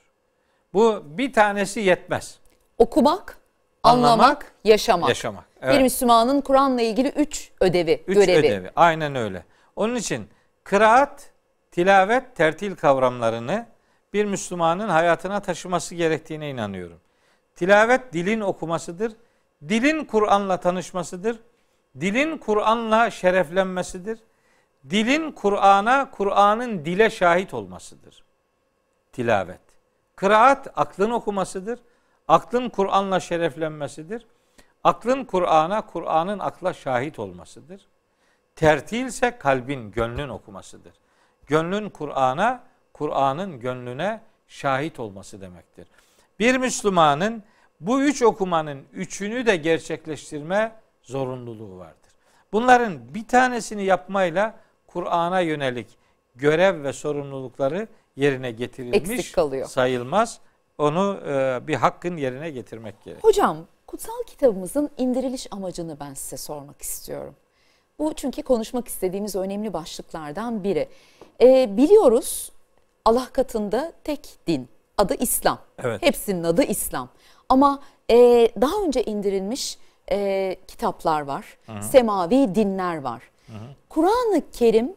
[0.73, 2.39] Bu bir tanesi yetmez.
[2.77, 3.37] Okumak,
[3.83, 5.09] anlamak, Anlamak, yaşamak.
[5.09, 5.45] Yaşamak.
[5.61, 5.81] Bir Evet.
[5.81, 8.39] Müslümanın Kur'an'la ilgili üç ödevi, Üç görevi.
[8.47, 8.71] ödevi.
[8.75, 9.43] Aynen öyle.
[9.75, 10.27] Onun için
[10.63, 11.31] kıraat,
[11.71, 13.67] tilavet, tertil kavramlarını
[14.13, 16.99] bir Müslümanın hayatına taşıması gerektiğine inanıyorum.
[17.55, 19.15] Tilavet dilin okumasıdır.
[19.69, 21.39] Dilin Kur'an'la tanışmasıdır.
[21.99, 24.19] Dilin Kur'an'la şereflenmesidir.
[24.89, 28.23] Dilin Kur'an'a, Kur'an'ın dile şahit olmasıdır.
[29.11, 29.61] Tilavet.
[30.15, 31.79] Kıraat aklın okumasıdır.
[32.27, 34.25] Aklın Kur'an'la şereflenmesidir.
[34.83, 37.87] Aklın Kur'an'a, Kur'an'ın akla şahit olmasıdır.
[38.55, 40.93] Tertil ise kalbin, gönlün okumasıdır.
[41.47, 42.63] Gönlün Kur'an'a,
[42.93, 45.87] Kur'an'ın gönlüne şahit olması demektir.
[46.39, 47.43] Bir Müslümanın
[47.79, 52.11] bu üç okumanın üçünü de gerçekleştirme zorunluluğu vardır.
[52.51, 54.55] Bunların bir tanesini yapmayla
[54.87, 55.87] Kur'an'a yönelik
[56.35, 59.67] görev ve sorumlulukları yerine getirilmiş Eksik kalıyor.
[59.67, 60.39] sayılmaz.
[60.77, 63.23] Onu e, bir hakkın yerine getirmek gerek.
[63.23, 67.35] Hocam kutsal kitabımızın indiriliş amacını ben size sormak istiyorum.
[67.99, 70.87] Bu çünkü konuşmak istediğimiz önemli başlıklardan biri.
[71.41, 72.51] Ee, biliyoruz
[73.05, 75.59] Allah katında tek din adı İslam.
[75.83, 76.01] Evet.
[76.01, 77.09] Hepsinin adı İslam.
[77.49, 77.79] Ama
[78.11, 78.15] e,
[78.61, 79.77] daha önce indirilmiş
[80.11, 81.57] e, kitaplar var.
[81.81, 83.23] Semavi dinler var.
[83.89, 84.93] Kur'an-ı Kerim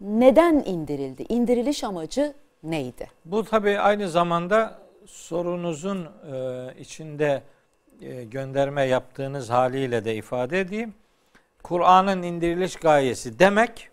[0.00, 1.26] neden indirildi?
[1.28, 3.10] İndiriliş amacı neydi?
[3.24, 7.42] Bu tabii aynı zamanda sorunuzun e, içinde
[8.00, 10.94] e, gönderme yaptığınız haliyle de ifade edeyim.
[11.62, 13.90] Kur'an'ın indiriliş gayesi demek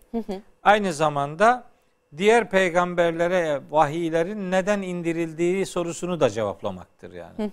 [0.62, 1.64] aynı zamanda
[2.16, 7.50] diğer peygamberlere vahiylerin neden indirildiği sorusunu da cevaplamaktır yani.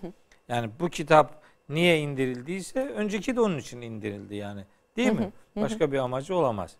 [0.47, 4.65] Yani bu kitap niye indirildiyse önceki de onun için indirildi yani.
[4.97, 5.32] Değil mi?
[5.56, 6.76] Başka bir amacı olamaz.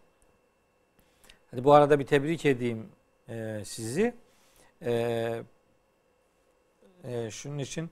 [1.52, 2.90] Hadi bu arada bir tebrik edeyim
[3.30, 4.14] e, sizi.
[4.82, 5.44] E,
[7.04, 7.90] e, şunun için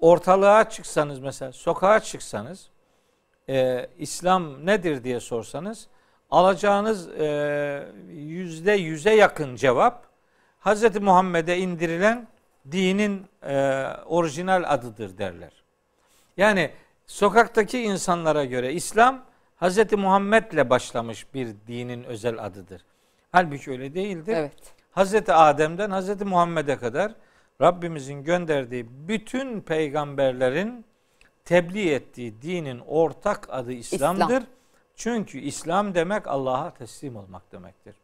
[0.00, 2.70] ortalığa çıksanız mesela sokağa çıksanız
[3.50, 5.86] e, İslam nedir diye sorsanız
[6.30, 10.06] alacağınız e, yüzde yüze yakın cevap
[10.60, 11.00] Hz.
[11.00, 12.28] Muhammed'e indirilen
[12.72, 15.62] dinin e, orijinal adıdır derler.
[16.36, 16.70] Yani
[17.06, 19.24] sokaktaki insanlara göre İslam
[19.60, 19.92] Hz.
[19.92, 22.84] Muhammed'le başlamış bir dinin özel adıdır.
[23.32, 24.36] Halbuki öyle değildir.
[24.36, 24.74] Evet.
[24.96, 25.14] Hz.
[25.28, 26.22] Adem'den Hz.
[26.22, 27.12] Muhammed'e kadar
[27.60, 30.84] Rabbimizin gönderdiği bütün peygamberlerin
[31.50, 34.24] tebliğ ettiği dinin ortak adı İslam'dır.
[34.24, 34.44] İslam.
[34.96, 37.94] Çünkü İslam demek Allah'a teslim olmak demektir.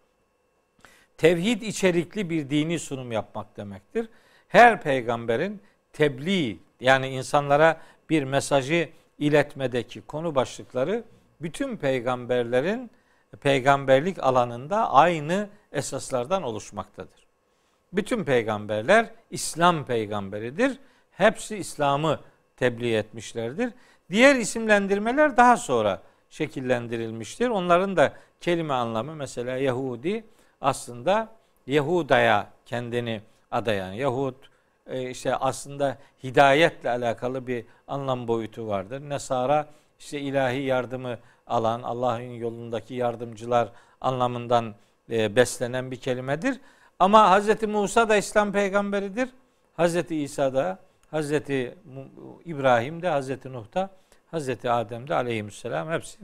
[1.16, 4.08] Tevhid içerikli bir dini sunum yapmak demektir.
[4.48, 5.60] Her peygamberin
[5.92, 7.80] tebliğ yani insanlara
[8.10, 11.04] bir mesajı iletmedeki konu başlıkları
[11.40, 12.90] bütün peygamberlerin
[13.40, 17.26] peygamberlik alanında aynı esaslardan oluşmaktadır.
[17.92, 20.78] Bütün peygamberler İslam peygamberidir.
[21.10, 22.20] Hepsi İslam'ı
[22.56, 23.72] tebliğ etmişlerdir.
[24.10, 27.48] Diğer isimlendirmeler daha sonra şekillendirilmiştir.
[27.48, 30.24] Onların da kelime anlamı mesela Yahudi
[30.60, 31.28] aslında
[31.66, 34.34] Yahuda'ya kendini adayan Yahud
[34.86, 39.00] e, işte aslında hidayetle alakalı bir anlam boyutu vardır.
[39.00, 43.68] Nesara işte ilahi yardımı alan Allah'ın yolundaki yardımcılar
[44.00, 44.74] anlamından
[45.10, 46.60] e, beslenen bir kelimedir.
[46.98, 47.62] Ama Hz.
[47.62, 49.28] Musa da İslam peygamberidir.
[49.78, 50.10] Hz.
[50.10, 50.78] İsa da,
[51.16, 51.32] Hz.
[52.44, 53.44] İbrahim de, Hz.
[53.44, 53.90] Nuh da,
[54.32, 54.48] Hz.
[54.64, 56.18] Adem de aleyhisselam hepsi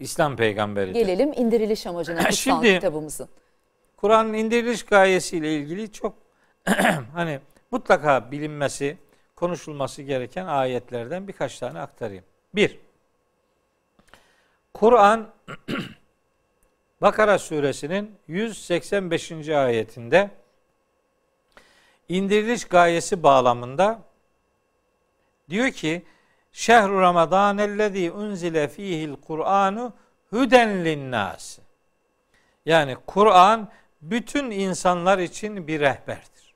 [0.00, 0.94] İslam peygamberidir.
[0.94, 3.28] Gelelim indiriliş amacına kutsal Şimdi, kitabımızın.
[3.96, 6.14] Kur'an'ın indiriliş gayesiyle ilgili çok
[7.14, 8.98] hani mutlaka bilinmesi,
[9.36, 12.24] konuşulması gereken ayetlerden birkaç tane aktarayım.
[12.54, 12.78] Bir,
[14.74, 15.28] Kur'an
[17.00, 19.48] Bakara suresinin 185.
[19.48, 20.30] ayetinde
[22.08, 24.02] indiriliş gayesi bağlamında
[25.50, 26.02] diyor ki
[26.52, 29.92] Şehru Ramazan ellezî unzile fîhil Kur'anu
[30.32, 31.58] hüden linnâs.
[32.66, 33.70] Yani Kur'an
[34.02, 36.54] bütün insanlar için bir rehberdir.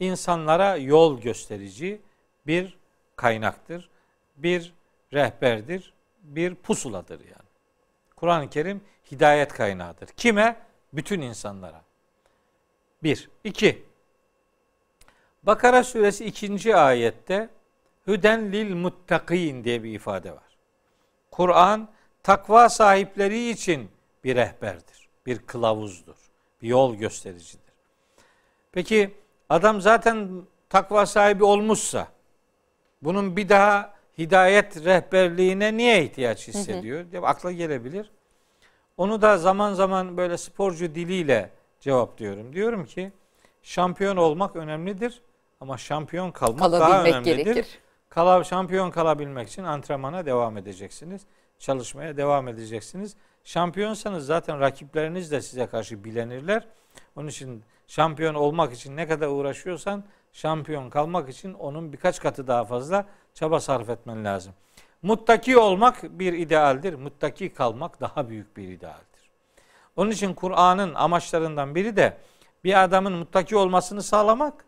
[0.00, 2.00] İnsanlara yol gösterici
[2.46, 2.78] bir
[3.16, 3.88] kaynaktır.
[4.36, 4.74] Bir
[5.12, 7.48] rehberdir, bir pusuladır yani.
[8.16, 10.06] Kur'an-ı Kerim hidayet kaynağıdır.
[10.06, 10.56] Kime?
[10.92, 11.82] Bütün insanlara.
[13.02, 13.30] Bir.
[13.44, 13.87] iki.
[15.48, 17.48] Bakara suresi ikinci ayette
[18.06, 20.58] Hüden lil muttakin diye bir ifade var.
[21.30, 21.88] Kur'an
[22.22, 23.90] takva sahipleri için
[24.24, 26.16] bir rehberdir, bir kılavuzdur,
[26.62, 27.74] bir yol göstericidir.
[28.72, 29.14] Peki
[29.48, 32.08] adam zaten takva sahibi olmuşsa
[33.02, 37.04] bunun bir daha hidayet rehberliğine niye ihtiyaç hissediyor?
[37.12, 37.26] Hı hı.
[37.26, 38.10] Akla gelebilir.
[38.96, 42.52] Onu da zaman zaman böyle sporcu diliyle cevaplıyorum.
[42.52, 43.12] Diyorum ki
[43.62, 45.22] şampiyon olmak önemlidir
[45.60, 47.36] ama şampiyon kalmak daha önemlidir.
[47.36, 47.78] Gerekir.
[48.08, 51.22] Kala, şampiyon kalabilmek için antrenmana devam edeceksiniz.
[51.58, 53.16] Çalışmaya devam edeceksiniz.
[53.44, 56.66] Şampiyonsanız zaten rakipleriniz de size karşı bilenirler.
[57.16, 62.64] Onun için şampiyon olmak için ne kadar uğraşıyorsan şampiyon kalmak için onun birkaç katı daha
[62.64, 64.52] fazla çaba sarf etmen lazım.
[65.02, 66.94] Muttaki olmak bir idealdir.
[66.94, 69.30] Muttaki kalmak daha büyük bir idealdir.
[69.96, 72.16] Onun için Kur'an'ın amaçlarından biri de
[72.64, 74.64] bir adamın muttaki olmasını sağlamak,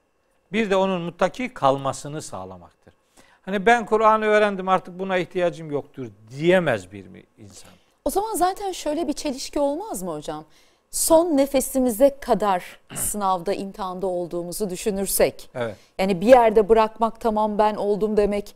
[0.52, 2.94] bir de onun muttaki kalmasını sağlamaktır.
[3.42, 6.06] Hani ben Kur'an'ı öğrendim artık buna ihtiyacım yoktur
[6.38, 7.04] diyemez bir
[7.38, 7.70] insan.
[8.04, 10.44] O zaman zaten şöyle bir çelişki olmaz mı hocam?
[10.90, 15.50] Son nefesimize kadar sınavda, imtihanda olduğumuzu düşünürsek.
[15.54, 15.76] Evet.
[15.98, 18.54] Yani bir yerde bırakmak tamam ben oldum demek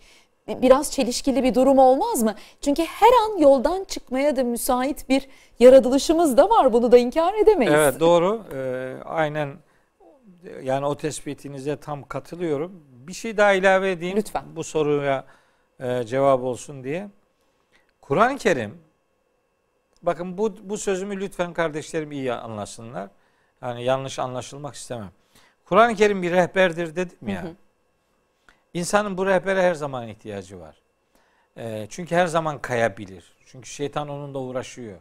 [0.48, 2.34] biraz çelişkili bir durum olmaz mı?
[2.60, 5.28] Çünkü her an yoldan çıkmaya da müsait bir
[5.58, 6.72] yaratılışımız da var.
[6.72, 7.74] Bunu da inkar edemeyiz.
[7.74, 8.42] Evet doğru.
[8.54, 9.56] Ee, aynen
[10.62, 12.84] yani o tespitinize tam katılıyorum.
[12.90, 14.16] Bir şey daha ilave edeyim.
[14.16, 14.56] Lütfen.
[14.56, 15.24] Bu soruya
[15.80, 17.08] e, cevap olsun diye.
[18.00, 18.80] Kur'an-ı Kerim
[20.02, 23.10] bakın bu, bu sözümü lütfen kardeşlerim iyi anlasınlar.
[23.62, 25.10] Yani yanlış anlaşılmak istemem.
[25.64, 27.42] Kur'an-ı Kerim bir rehberdir dedim ya.
[27.42, 27.54] Hı hı.
[28.74, 30.76] İnsanın bu rehbere her zaman ihtiyacı var.
[31.56, 33.32] E, çünkü her zaman kayabilir.
[33.46, 34.98] Çünkü şeytan onunla uğraşıyor.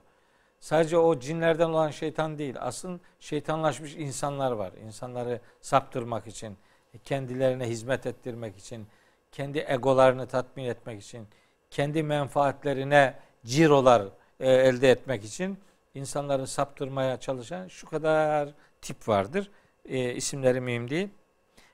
[0.63, 2.55] Sadece o cinlerden olan şeytan değil.
[2.59, 4.71] Aslında şeytanlaşmış insanlar var.
[4.85, 6.57] İnsanları saptırmak için,
[7.03, 8.87] kendilerine hizmet ettirmek için,
[9.31, 11.27] kendi egolarını tatmin etmek için,
[11.69, 14.03] kendi menfaatlerine cirolar
[14.39, 15.57] e, elde etmek için
[15.93, 18.49] insanları saptırmaya çalışan şu kadar
[18.81, 19.51] tip vardır.
[19.85, 21.09] E, isimleri mühim değil.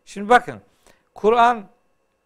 [0.05, 0.61] Şimdi bakın
[1.13, 1.67] Kur'an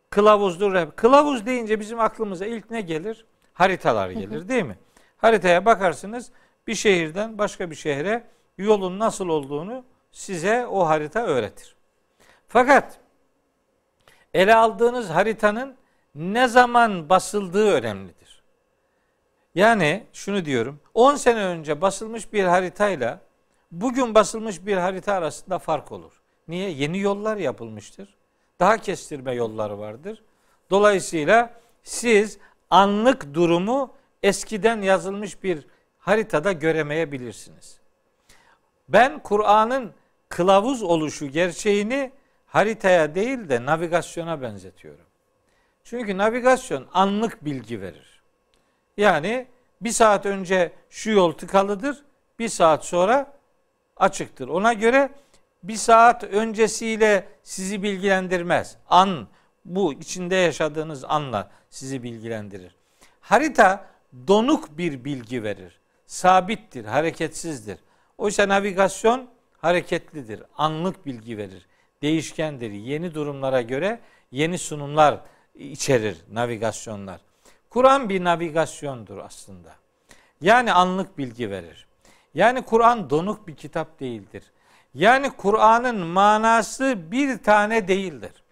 [0.10, 0.92] kılavuzdur.
[0.96, 3.26] Kılavuz deyince bizim aklımıza ilk ne gelir?
[3.54, 4.78] Haritalar gelir değil mi?
[5.18, 6.32] Haritaya bakarsınız
[6.68, 8.24] bir şehirden başka bir şehre
[8.58, 11.76] yolun nasıl olduğunu size o harita öğretir.
[12.48, 13.00] Fakat
[14.34, 15.76] ele aldığınız haritanın
[16.16, 18.44] ne zaman basıldığı önemlidir.
[19.56, 20.80] Yani şunu diyorum.
[20.94, 23.20] 10 sene önce basılmış bir haritayla
[23.72, 26.22] bugün basılmış bir harita arasında fark olur.
[26.48, 26.70] Niye?
[26.70, 28.16] Yeni yollar yapılmıştır.
[28.60, 30.24] Daha kestirme yolları vardır.
[30.70, 32.38] Dolayısıyla siz
[32.70, 35.68] anlık durumu eskiden yazılmış bir
[36.04, 37.80] haritada göremeyebilirsiniz.
[38.90, 39.94] Ben Kur'an'ın
[40.30, 42.12] kılavuz oluşu gerçeğini
[42.46, 45.06] haritaya değil de navigasyona benzetiyorum.
[45.84, 48.22] Çünkü navigasyon anlık bilgi verir.
[48.98, 49.48] Yani
[49.82, 52.04] bir saat önce şu yol tıkalıdır,
[52.40, 53.34] bir saat sonra
[53.98, 54.48] açıktır.
[54.48, 55.10] Ona göre
[55.64, 58.78] bir saat öncesiyle sizi bilgilendirmez.
[58.90, 59.28] An
[59.66, 62.76] bu içinde yaşadığınız anla sizi bilgilendirir.
[63.22, 63.86] Harita
[64.28, 65.83] donuk bir bilgi verir.
[66.06, 67.78] Sabittir, hareketsizdir.
[68.18, 71.68] Oysa navigasyon hareketlidir, anlık bilgi verir,
[72.02, 72.72] değişkendir.
[72.72, 74.00] Yeni durumlara göre
[74.32, 75.20] yeni sunumlar
[75.56, 77.22] içerir navigasyonlar.
[77.70, 79.76] Kur'an bir navigasyondur aslında.
[80.42, 81.88] Yani anlık bilgi verir.
[82.34, 84.44] Yani Kur'an donuk bir kitap değildir.
[84.94, 88.44] Yani Kur'an'ın manası bir tane değildir.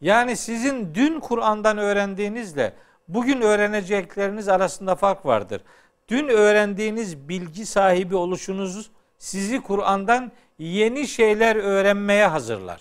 [0.00, 2.72] Yani sizin dün Kur'an'dan öğrendiğinizle
[3.08, 5.62] bugün öğrenecekleriniz arasında fark vardır.
[6.12, 12.80] Dün öğrendiğiniz bilgi sahibi oluşunuz sizi Kur'an'dan yeni şeyler öğrenmeye hazırlar.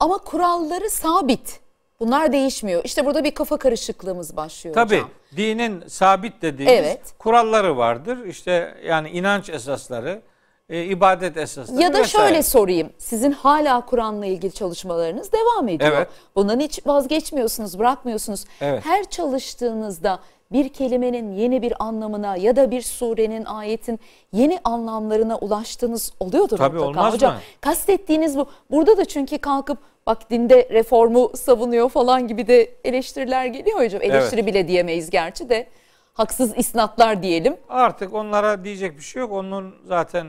[0.00, 1.60] Ama kuralları sabit.
[2.00, 2.84] Bunlar değişmiyor.
[2.84, 5.10] İşte burada bir kafa karışıklığımız başlıyor Tabii, hocam.
[5.36, 7.00] dinin sabit dediğimiz Evet.
[7.18, 8.24] kuralları vardır.
[8.24, 10.22] İşte yani inanç esasları,
[10.68, 12.28] e, ibadet esasları Ya da vesaire.
[12.28, 12.90] şöyle sorayım.
[12.98, 15.92] Sizin hala Kur'an'la ilgili çalışmalarınız devam ediyor.
[15.96, 16.08] Evet.
[16.36, 18.44] Bundan hiç vazgeçmiyorsunuz, bırakmıyorsunuz.
[18.60, 18.84] Evet.
[18.86, 20.18] Her çalıştığınızda
[20.52, 24.00] bir kelimenin yeni bir anlamına ya da bir surenin, ayetin
[24.32, 27.00] yeni anlamlarına ulaştığınız oluyordur Tabii, mutlaka.
[27.00, 27.40] olmaz Hocam mı?
[27.60, 28.46] kastettiğiniz bu.
[28.70, 34.02] Burada da çünkü kalkıp bak dinde reformu savunuyor falan gibi de eleştiriler geliyor hocam.
[34.02, 34.46] Eleştiri Evet.
[34.46, 35.66] bile diyemeyiz gerçi de.
[36.14, 37.56] Haksız isnatlar diyelim.
[37.68, 39.32] Artık onlara diyecek bir şey yok.
[39.32, 40.26] Onun zaten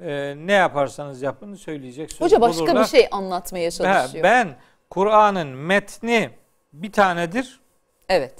[0.00, 2.82] e, ne yaparsanız yapın söyleyecek sözü Hoca başka bulurlar.
[2.82, 4.24] bir şey anlatmaya Ben, çalışıyor.
[4.24, 4.48] ben
[4.90, 6.30] Kur'an'ın metni
[6.72, 7.60] bir tanedir
[8.08, 8.34] Evet.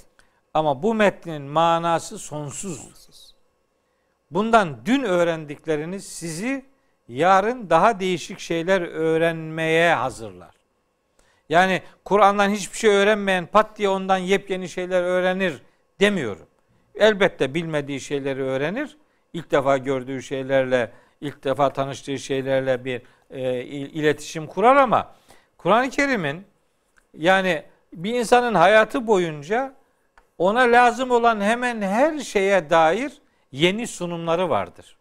[0.55, 3.35] Ama bu metnin manası sonsuz.
[4.31, 6.65] Bundan dün öğrendikleriniz sizi
[7.07, 10.55] yarın daha değişik şeyler öğrenmeye hazırlar.
[11.49, 15.61] Yani Kur'an'dan hiçbir şey öğrenmeyen pat diye ondan yepyeni şeyler öğrenir
[15.99, 16.47] demiyorum.
[16.95, 18.97] Elbette bilmediği şeyleri öğrenir.
[19.33, 20.91] İlk defa gördüğü şeylerle,
[21.21, 25.15] ilk defa tanıştığı şeylerle bir e, il- iletişim kurar ama
[25.57, 26.45] Kur'an-ı Kerim'in
[27.13, 27.63] yani
[27.93, 29.75] bir insanın hayatı boyunca
[30.37, 33.21] ona lazım olan hemen her şeye dair
[33.51, 34.97] yeni sunumları vardır.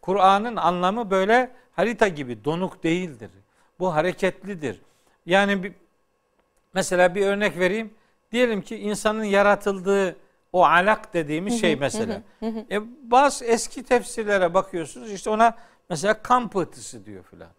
[0.00, 3.30] Kur'an'ın anlamı böyle harita gibi donuk değildir.
[3.78, 4.80] Bu hareketlidir.
[5.26, 5.72] Yani bir,
[6.74, 7.94] mesela bir örnek vereyim.
[8.32, 10.16] Diyelim ki insanın yaratıldığı
[10.52, 12.22] o alak dediğimiz şey mesela.
[12.70, 15.56] E, bazı eski tefsirlere bakıyorsunuz işte ona
[15.90, 17.50] mesela kan pıhtısı diyor filan.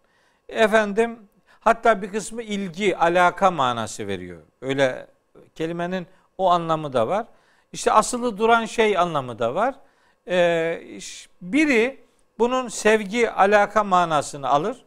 [0.48, 1.18] Efendim
[1.60, 4.42] hatta bir kısmı ilgi, alaka manası veriyor.
[4.60, 5.06] Öyle
[5.54, 6.06] kelimenin
[6.40, 7.26] o anlamı da var.
[7.72, 9.74] İşte asılı duran şey anlamı da var.
[10.28, 10.98] Ee,
[11.42, 12.04] biri
[12.38, 14.84] bunun sevgi, alaka manasını alır.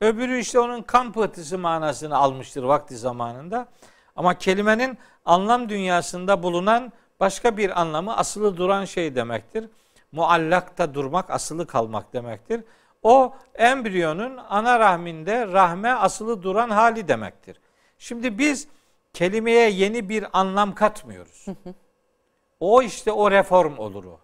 [0.00, 3.68] Öbürü işte onun kan pıhtısı manasını almıştır vakti zamanında.
[4.16, 9.68] Ama kelimenin anlam dünyasında bulunan başka bir anlamı asılı duran şey demektir.
[10.12, 12.64] Muallakta durmak, asılı kalmak demektir.
[13.02, 17.60] O embriyonun ana rahminde rahme asılı duran hali demektir.
[17.98, 18.68] Şimdi biz
[19.14, 21.46] kelimeye yeni bir anlam katmıyoruz.
[22.60, 24.20] O işte o reform olur o.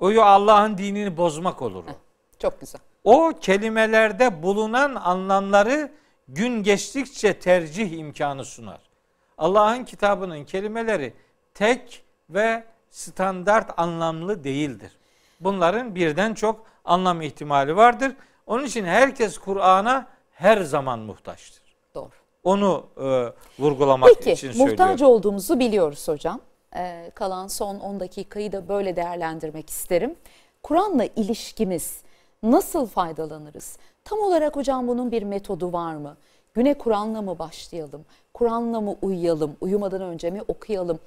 [0.00, 1.90] O Allah'ın dinini bozmak olur o.
[2.38, 2.80] Çok güzel.
[3.04, 5.92] O kelimelerde bulunan anlamları
[6.28, 8.80] gün geçtikçe tercih imkanı sunar.
[9.38, 11.14] Allah'ın kitabının kelimeleri
[11.54, 14.92] tek ve standart anlamlı değildir.
[15.40, 18.12] Bunların birden çok anlam ihtimali vardır.
[18.46, 21.59] Onun için herkes Kur'an'a her zaman muhtaçtır.
[22.44, 23.32] Onu e,
[23.62, 24.70] vurgulamak Peki için söylüyorum.
[24.70, 26.40] muhtaç olduğumuzu biliyoruz hocam.
[26.76, 30.14] Ee, kalan son 10 dakikayı da böyle değerlendirmek isterim.
[30.62, 32.00] Kur'an'la ilişkimiz
[32.42, 33.78] nasıl faydalanırız?
[34.04, 36.16] Tam olarak hocam bunun bir metodu var mı?
[36.54, 38.04] Güne Kur'an'la mı başlayalım?
[38.34, 39.56] Kur'an'la mı uyuyalım?
[39.60, 40.98] Uyumadan önce mi okuyalım?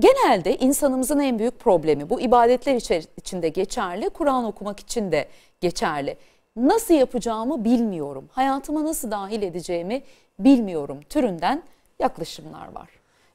[0.00, 2.74] Genelde insanımızın en büyük problemi bu ibadetler
[3.16, 5.28] içinde geçerli, Kur'an okumak için de
[5.60, 6.16] geçerli.
[6.56, 8.28] Nasıl yapacağımı bilmiyorum.
[8.32, 10.02] Hayatıma nasıl dahil edeceğimi
[10.44, 11.62] bilmiyorum türünden
[11.98, 12.88] yaklaşımlar var.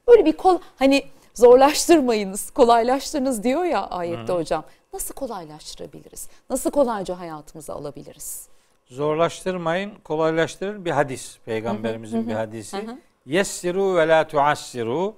[0.08, 1.04] Böyle bir kol hani
[1.34, 4.64] zorlaştırmayınız, kolaylaştırınız diyor ya ayette hocam.
[4.92, 6.28] Nasıl kolaylaştırabiliriz?
[6.50, 8.48] Nasıl kolayca hayatımıza alabiliriz?
[8.86, 11.38] Zorlaştırmayın, kolaylaştırın bir hadis.
[11.44, 12.86] Peygamberimizin bir hadisi.
[13.26, 15.14] Yessiru ve la tuassiru.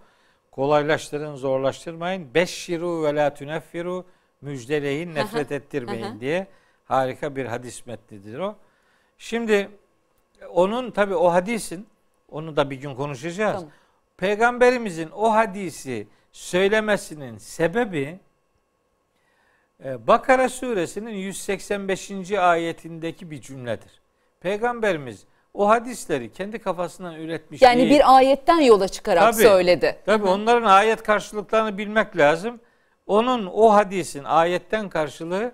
[0.51, 2.35] Kolaylaştırın, zorlaştırmayın.
[2.35, 4.05] Beşşiru ve la tuneffiru.
[4.41, 6.47] Müjdeleyin, nefret ettirmeyin diye
[6.85, 8.57] harika bir hadis metnidir o.
[9.19, 9.71] Şimdi
[10.51, 11.87] onun tabi o hadisin
[12.31, 13.55] onu da bir gün konuşacağız.
[13.55, 13.71] Tamam.
[14.17, 18.19] Peygamberimizin o hadisi söylemesinin sebebi
[19.85, 22.33] e, Bakara suresinin 185.
[22.33, 24.01] ayetindeki bir cümledir.
[24.41, 25.25] Peygamberimiz
[25.55, 27.91] o hadisleri kendi kafasından üretmiş Yani değil.
[27.91, 29.43] bir ayetten yola çıkarak Tabii.
[29.43, 29.99] söyledi.
[30.07, 32.61] Tabii onların ayet karşılıklarını bilmek lazım.
[33.07, 35.53] Onun o hadisin ayetten karşılığı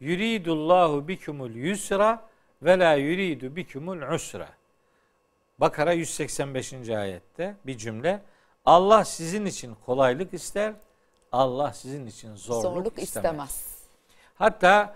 [0.00, 2.22] yuridullahu bikumul yusra
[2.62, 4.48] ve la yuridu bikumul usra.
[5.58, 6.88] Bakara 185.
[6.88, 8.20] ayette bir cümle.
[8.64, 10.72] Allah sizin için kolaylık ister.
[11.32, 13.02] Allah sizin için zorluk, Zorluk istemez.
[13.02, 13.78] istemez.
[14.34, 14.94] Hatta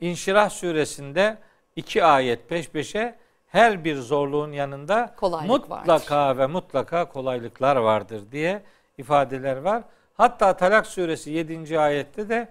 [0.00, 1.38] İnşirah suresinde
[1.76, 8.62] iki ayet peş peşe her bir zorluğun yanında Kolaylık mutlaka ve mutlaka kolaylıklar vardır diye
[8.98, 9.82] ifadeler var.
[10.14, 11.80] Hatta Talak suresi 7.
[11.80, 12.48] ayette de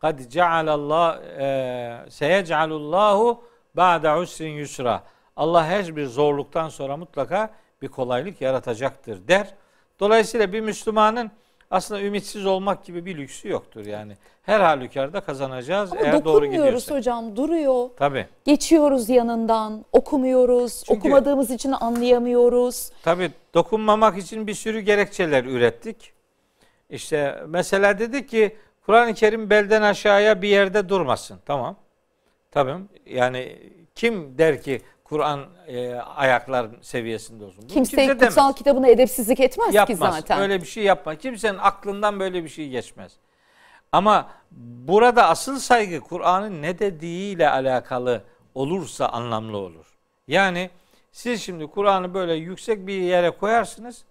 [0.00, 3.44] kad cealallah e, seyecalullahu
[3.76, 5.02] ba'de usrin yusra.
[5.36, 7.50] Allah her bir zorluktan sonra mutlaka
[7.82, 9.54] bir kolaylık yaratacaktır der.
[10.00, 11.30] Dolayısıyla bir Müslümanın
[11.70, 14.12] aslında ümitsiz olmak gibi bir lüksü yoktur yani.
[14.42, 16.96] Her halükarda kazanacağız Ama eğer doğru gidiyorsak.
[16.96, 17.88] hocam duruyor.
[17.96, 18.26] Tabii.
[18.44, 22.90] Geçiyoruz yanından, okumuyoruz, Çünkü- okumadığımız için anlayamıyoruz.
[23.02, 26.12] Tabii dokunmamak için bir sürü gerekçeler ürettik.
[26.90, 28.56] İşte mesela dedik ki
[28.86, 31.38] Kur'an-ı Kerim belden aşağıya bir yerde durmasın.
[31.46, 31.76] Tamam.
[32.50, 32.74] Tabii.
[33.06, 33.56] Yani
[33.94, 37.62] kim der ki Kur'an e, ayaklar seviyesinde olsun?
[37.62, 38.56] Bunu Kimse kimse kutsal demez.
[38.56, 39.98] kitabına edepsizlik etmez Yapmaz.
[40.14, 40.40] ki zaten.
[40.40, 41.14] Öyle bir şey yapma.
[41.14, 43.12] Kimsenin aklından böyle bir şey geçmez.
[43.92, 48.24] Ama burada asıl saygı Kur'an'ın ne dediğiyle alakalı
[48.54, 49.86] olursa anlamlı olur.
[50.28, 50.70] Yani
[51.12, 54.04] siz şimdi Kur'an'ı böyle yüksek bir yere koyarsınız.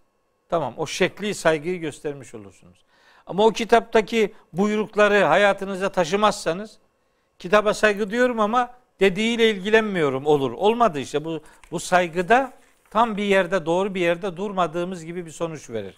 [0.49, 2.85] Tamam o şekli saygıyı göstermiş olursunuz.
[3.27, 6.77] Ama o kitaptaki buyrukları hayatınıza taşımazsanız
[7.39, 10.51] kitaba saygı diyorum ama dediğiyle ilgilenmiyorum olur.
[10.51, 12.53] Olmadı işte bu bu saygıda
[12.89, 15.97] tam bir yerde doğru bir yerde durmadığımız gibi bir sonuç verir.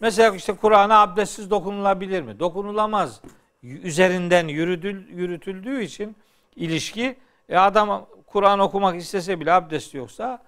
[0.00, 2.40] Mesela işte Kur'an'a abdestsiz dokunulabilir mi?
[2.40, 3.20] Dokunulamaz.
[3.62, 6.16] Üzerinden yürüdül, yürütüldüğü için
[6.56, 7.16] ilişki
[7.48, 10.42] e adam Kur'an okumak istese bile abdest yoksa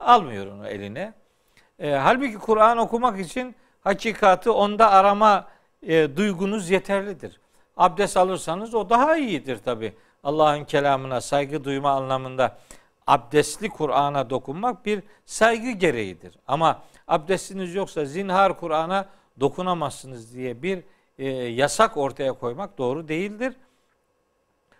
[0.00, 1.12] almıyor onu eline.
[1.78, 5.48] E, halbuki Kur'an okumak için hakikati onda arama
[5.82, 7.40] e, duygunuz yeterlidir.
[7.78, 9.94] Abdest alırsanız o daha iyidir tabi.
[10.24, 12.58] Allah'ın kelamına saygı duyma anlamında
[13.06, 16.34] abdestli Kur'an'a dokunmak bir saygı gereğidir.
[16.46, 19.08] Ama abdestiniz yoksa zinhar Kur'an'a
[19.40, 20.82] dokunamazsınız diye bir
[21.18, 23.54] e, yasak ortaya koymak doğru değildir.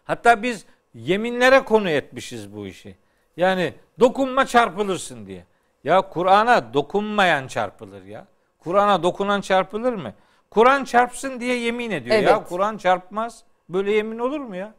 [0.04, 2.96] Hatta biz yeminlere konu etmişiz bu işi.
[3.36, 5.44] Yani dokunma çarpılırsın diye.
[5.84, 8.26] Ya Kur'an'a dokunmayan çarpılır ya.
[8.58, 10.14] Kur'an'a dokunan çarpılır mı?
[10.50, 12.36] Kur'an çarpsın diye yemin ediyor ya.
[12.36, 12.48] Evet.
[12.48, 13.44] Kur'an çarpmaz.
[13.68, 14.74] Böyle yemin olur mu ya?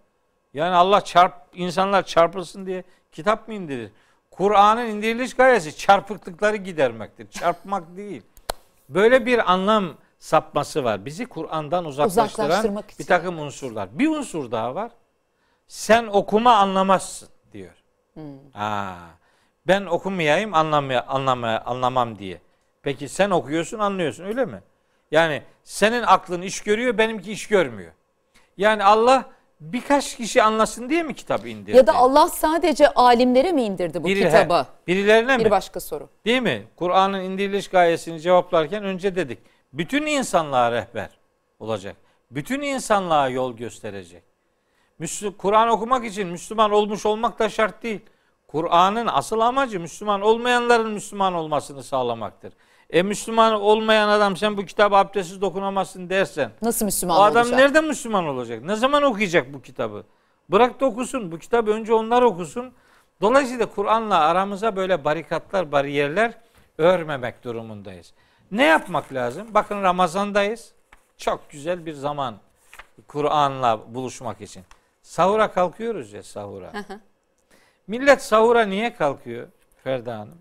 [0.54, 3.92] Yani Allah çarp insanlar çarpılsın diye kitap mı indirir?
[4.32, 7.30] Kur'an'ın indiriliş gayesi çarpıklıkları gidermektir.
[7.30, 8.22] Çarpmak değil.
[8.90, 11.06] Böyle bir anlam sapması var.
[11.06, 14.00] Bizi Kur'an'dan uzaklaştıran bir takım unsurlar.
[14.00, 14.92] Bir unsur daha var.
[15.68, 17.74] Sen okuma anlamazsın diyor.
[18.54, 18.96] Aa,
[19.68, 22.42] ben okumayayım anlamaya, anlamaya, anlamam diye.
[22.84, 24.62] Peki sen okuyorsun anlıyorsun öyle mi?
[25.12, 27.92] Yani senin aklın iş görüyor benimki iş görmüyor.
[28.58, 29.26] Yani Allah
[29.60, 31.78] birkaç kişi anlasın diye mi kitap indirdi?
[31.78, 34.54] Ya da Allah sadece alimlere mi indirdi bu Biri- kitabı?
[34.60, 35.46] he, birilerine mi?
[35.46, 36.10] Bir başka soru.
[36.26, 36.68] Değil mi?
[36.76, 39.40] Kur'an'ın indiriliş gayesini cevaplarken önce dedik.
[39.74, 41.10] Bütün insanlığa rehber
[41.60, 41.96] olacak.
[42.32, 44.24] Bütün insanlığa yol gösterecek.
[45.38, 48.02] Kur'an okumak için Müslüman olmuş olmak da şart değil.
[48.48, 52.54] Kur'an'ın asıl amacı Müslüman olmayanların Müslüman olmasını sağlamaktır.
[52.90, 57.60] E Müslüman olmayan adam sen bu kitabı abdestsiz dokunamazsın dersen Nasıl Müslüman o adam olacak?
[57.60, 58.64] nereden Müslüman olacak?
[58.64, 60.04] Ne zaman okuyacak bu kitabı?
[60.50, 61.32] Bırak da okusun.
[61.32, 62.74] Bu kitabı önce onlar okusun.
[63.22, 66.34] Dolayısıyla Kur'an'la aramıza böyle barikatlar, bariyerler
[66.78, 68.14] örmemek durumundayız.
[68.52, 69.48] Ne yapmak lazım?
[69.54, 70.72] Bakın Ramazan'dayız.
[71.18, 72.36] Çok güzel bir zaman
[73.08, 74.64] Kur'an'la buluşmak için.
[75.02, 76.72] Sahura kalkıyoruz ya sahura.
[77.88, 79.48] Millet sahura niye kalkıyor?
[79.84, 80.38] Ferda Hanım?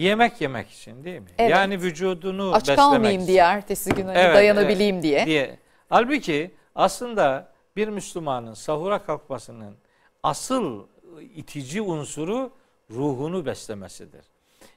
[0.00, 1.28] Yemek yemek için değil mi?
[1.38, 1.50] Evet.
[1.50, 3.32] Yani vücudunu Aç beslemek kalmayayım için.
[3.32, 5.26] diye ertesi gün hani Evet, dayanabileyim diye.
[5.26, 5.58] diye.
[5.88, 9.76] Halbuki aslında bir Müslümanın sahura kalkmasının
[10.22, 10.86] asıl
[11.34, 12.50] itici unsuru
[12.90, 14.24] ruhunu beslemesidir.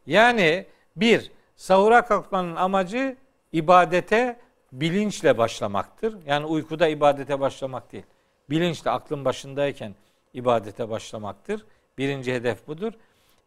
[0.07, 0.65] Yani
[0.95, 3.17] bir, sahura kalkmanın amacı
[3.51, 4.39] ibadete
[4.71, 6.17] bilinçle başlamaktır.
[6.25, 8.05] Yani uykuda ibadete başlamak değil.
[8.49, 9.95] Bilinçle aklın başındayken
[10.33, 11.65] ibadete başlamaktır.
[11.97, 12.93] Birinci hedef budur.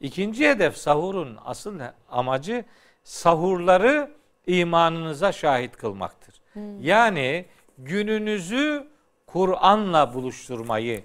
[0.01, 1.81] İkinci hedef sahurun asıl
[2.11, 2.65] amacı
[3.05, 4.11] sahurları
[4.47, 6.35] imanınıza şahit kılmaktır.
[6.81, 7.47] Yani
[7.79, 8.87] gününüzü
[9.27, 11.05] Kur'an'la buluşturmayı,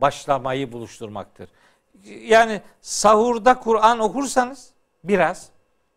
[0.00, 1.48] başlamayı buluşturmaktır.
[2.04, 4.70] Yani sahurda Kur'an okursanız
[5.04, 5.48] biraz,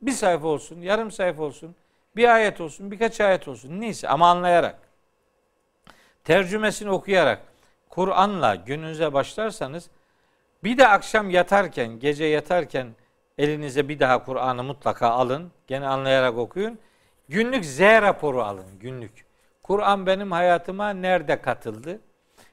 [0.02, 1.76] bir sayfa olsun, yarım sayfa olsun,
[2.16, 4.80] bir ayet olsun, birkaç ayet olsun neyse ama anlayarak,
[6.24, 7.42] tercümesini okuyarak
[7.90, 9.90] Kur'an'la gününüze başlarsanız
[10.64, 12.88] bir de akşam yatarken, gece yatarken
[13.38, 15.52] elinize bir daha Kur'an'ı mutlaka alın.
[15.68, 16.80] Gene anlayarak okuyun.
[17.30, 19.26] Günlük Z raporu alın, günlük.
[19.64, 22.00] Kur'an benim hayatıma nerede katıldı?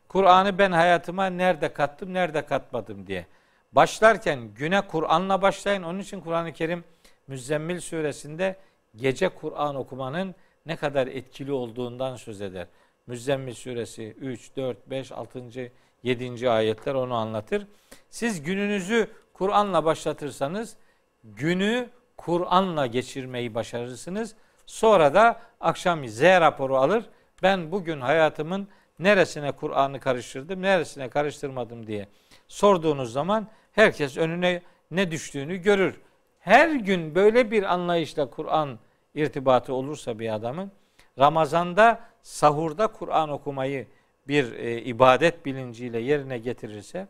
[0.09, 3.27] Kur'an'ı ben hayatıma nerede kattım, nerede katmadım diye.
[3.73, 5.83] Başlarken güne Kur'an'la başlayın.
[5.83, 6.85] Onun için Kur'an-ı Kerim
[7.27, 8.57] Müzzemmil suresinde
[8.97, 10.35] gece Kur'an okumanın
[10.67, 12.67] ne kadar etkili olduğundan söz eder.
[13.07, 15.73] Müzzemmil suresi 3, 4, 5, 6.
[16.07, 16.51] 7.
[16.51, 17.67] ayetler onu anlatır.
[18.11, 20.77] Siz gününüzü Kur'an'la başlatırsanız
[21.25, 24.35] günü Kur'an'la geçirmeyi başarırsınız.
[24.67, 27.05] Sonra da akşam Z raporu alır.
[27.43, 32.09] Ben bugün hayatımın neresine Kur'an'ı karıştırdım, neresine karıştırmadım diye
[32.49, 36.01] sorduğunuz zaman herkes önüne ne düştüğünü görür.
[36.41, 38.79] Her gün böyle bir anlayışla Kur'an
[39.15, 40.73] irtibatı olursa bir adamın
[41.19, 43.87] Ramazan'da sahurda Kur'an okumayı
[44.29, 47.09] bir e, ibadet bilinciyle yerine getirirse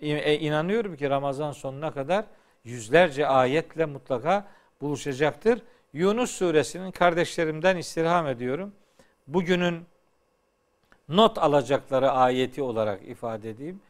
[0.00, 2.24] e, inanıyorum ki Ramazan sonuna kadar
[2.64, 4.48] yüzlerce ayetle mutlaka
[4.80, 5.62] buluşacaktır.
[5.92, 8.72] Yunus suresinin kardeşlerimden istirham ediyorum.
[9.26, 9.86] Bugünün
[11.08, 13.80] not alacakları ayeti olarak ifade edeyim.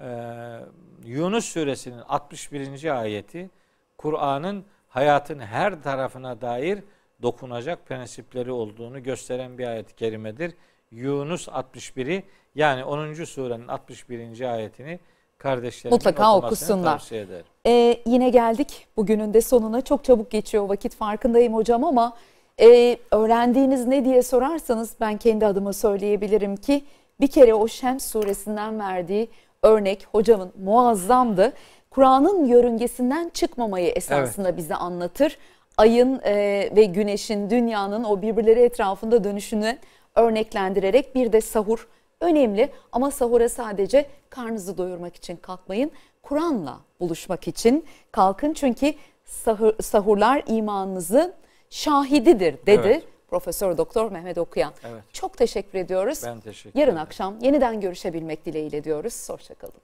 [0.00, 0.60] Ee,
[1.04, 3.00] Yunus suresinin 61.
[3.00, 3.50] ayeti
[3.96, 6.78] Kur'an'ın hayatın her tarafına dair
[7.22, 10.54] dokunacak prensipleri olduğunu gösteren bir ayet-i kerimedir.
[10.90, 12.22] Yunus 61'i
[12.54, 13.24] yani 10.
[13.24, 14.40] surenin 61.
[14.40, 15.00] ayetini
[15.38, 16.92] kardeşlerimin Mutlaka okusunlar.
[16.92, 17.44] tavsiye ederim.
[17.66, 19.80] Ee, yine geldik bugünün de sonuna.
[19.80, 22.16] Çok çabuk geçiyor vakit farkındayım hocam ama
[22.60, 26.84] e, öğrendiğiniz ne diye sorarsanız ben kendi adıma söyleyebilirim ki
[27.20, 29.28] bir kere o Şems suresinden verdiği
[29.62, 31.52] örnek hocamın muazzamdı.
[31.90, 35.38] Kur'an'ın yörüngesinden çıkmamayı esasında bize anlatır.
[35.76, 36.34] Ayın e,
[36.76, 39.78] ve güneşin, dünyanın o birbirleri etrafında dönüşünü
[40.14, 41.88] örneklendirerek bir de sahur
[42.20, 45.90] önemli ama sahura sadece karnınızı doyurmak için kalkmayın.
[46.22, 48.94] Kur'an'la buluşmak için kalkın çünkü
[49.24, 51.34] sahur, sahurlar imanınızın
[51.70, 53.04] şahididir dedi Evet.
[53.30, 54.72] Profesör Doktor Mehmet Okuyan.
[54.84, 55.02] Evet.
[55.12, 56.22] Çok teşekkür ediyoruz.
[56.24, 57.02] Ben teşekkür Yarın ederim.
[57.02, 59.28] akşam yeniden görüşebilmek dileğiyle diyoruz.
[59.28, 59.74] Hoşçakalın.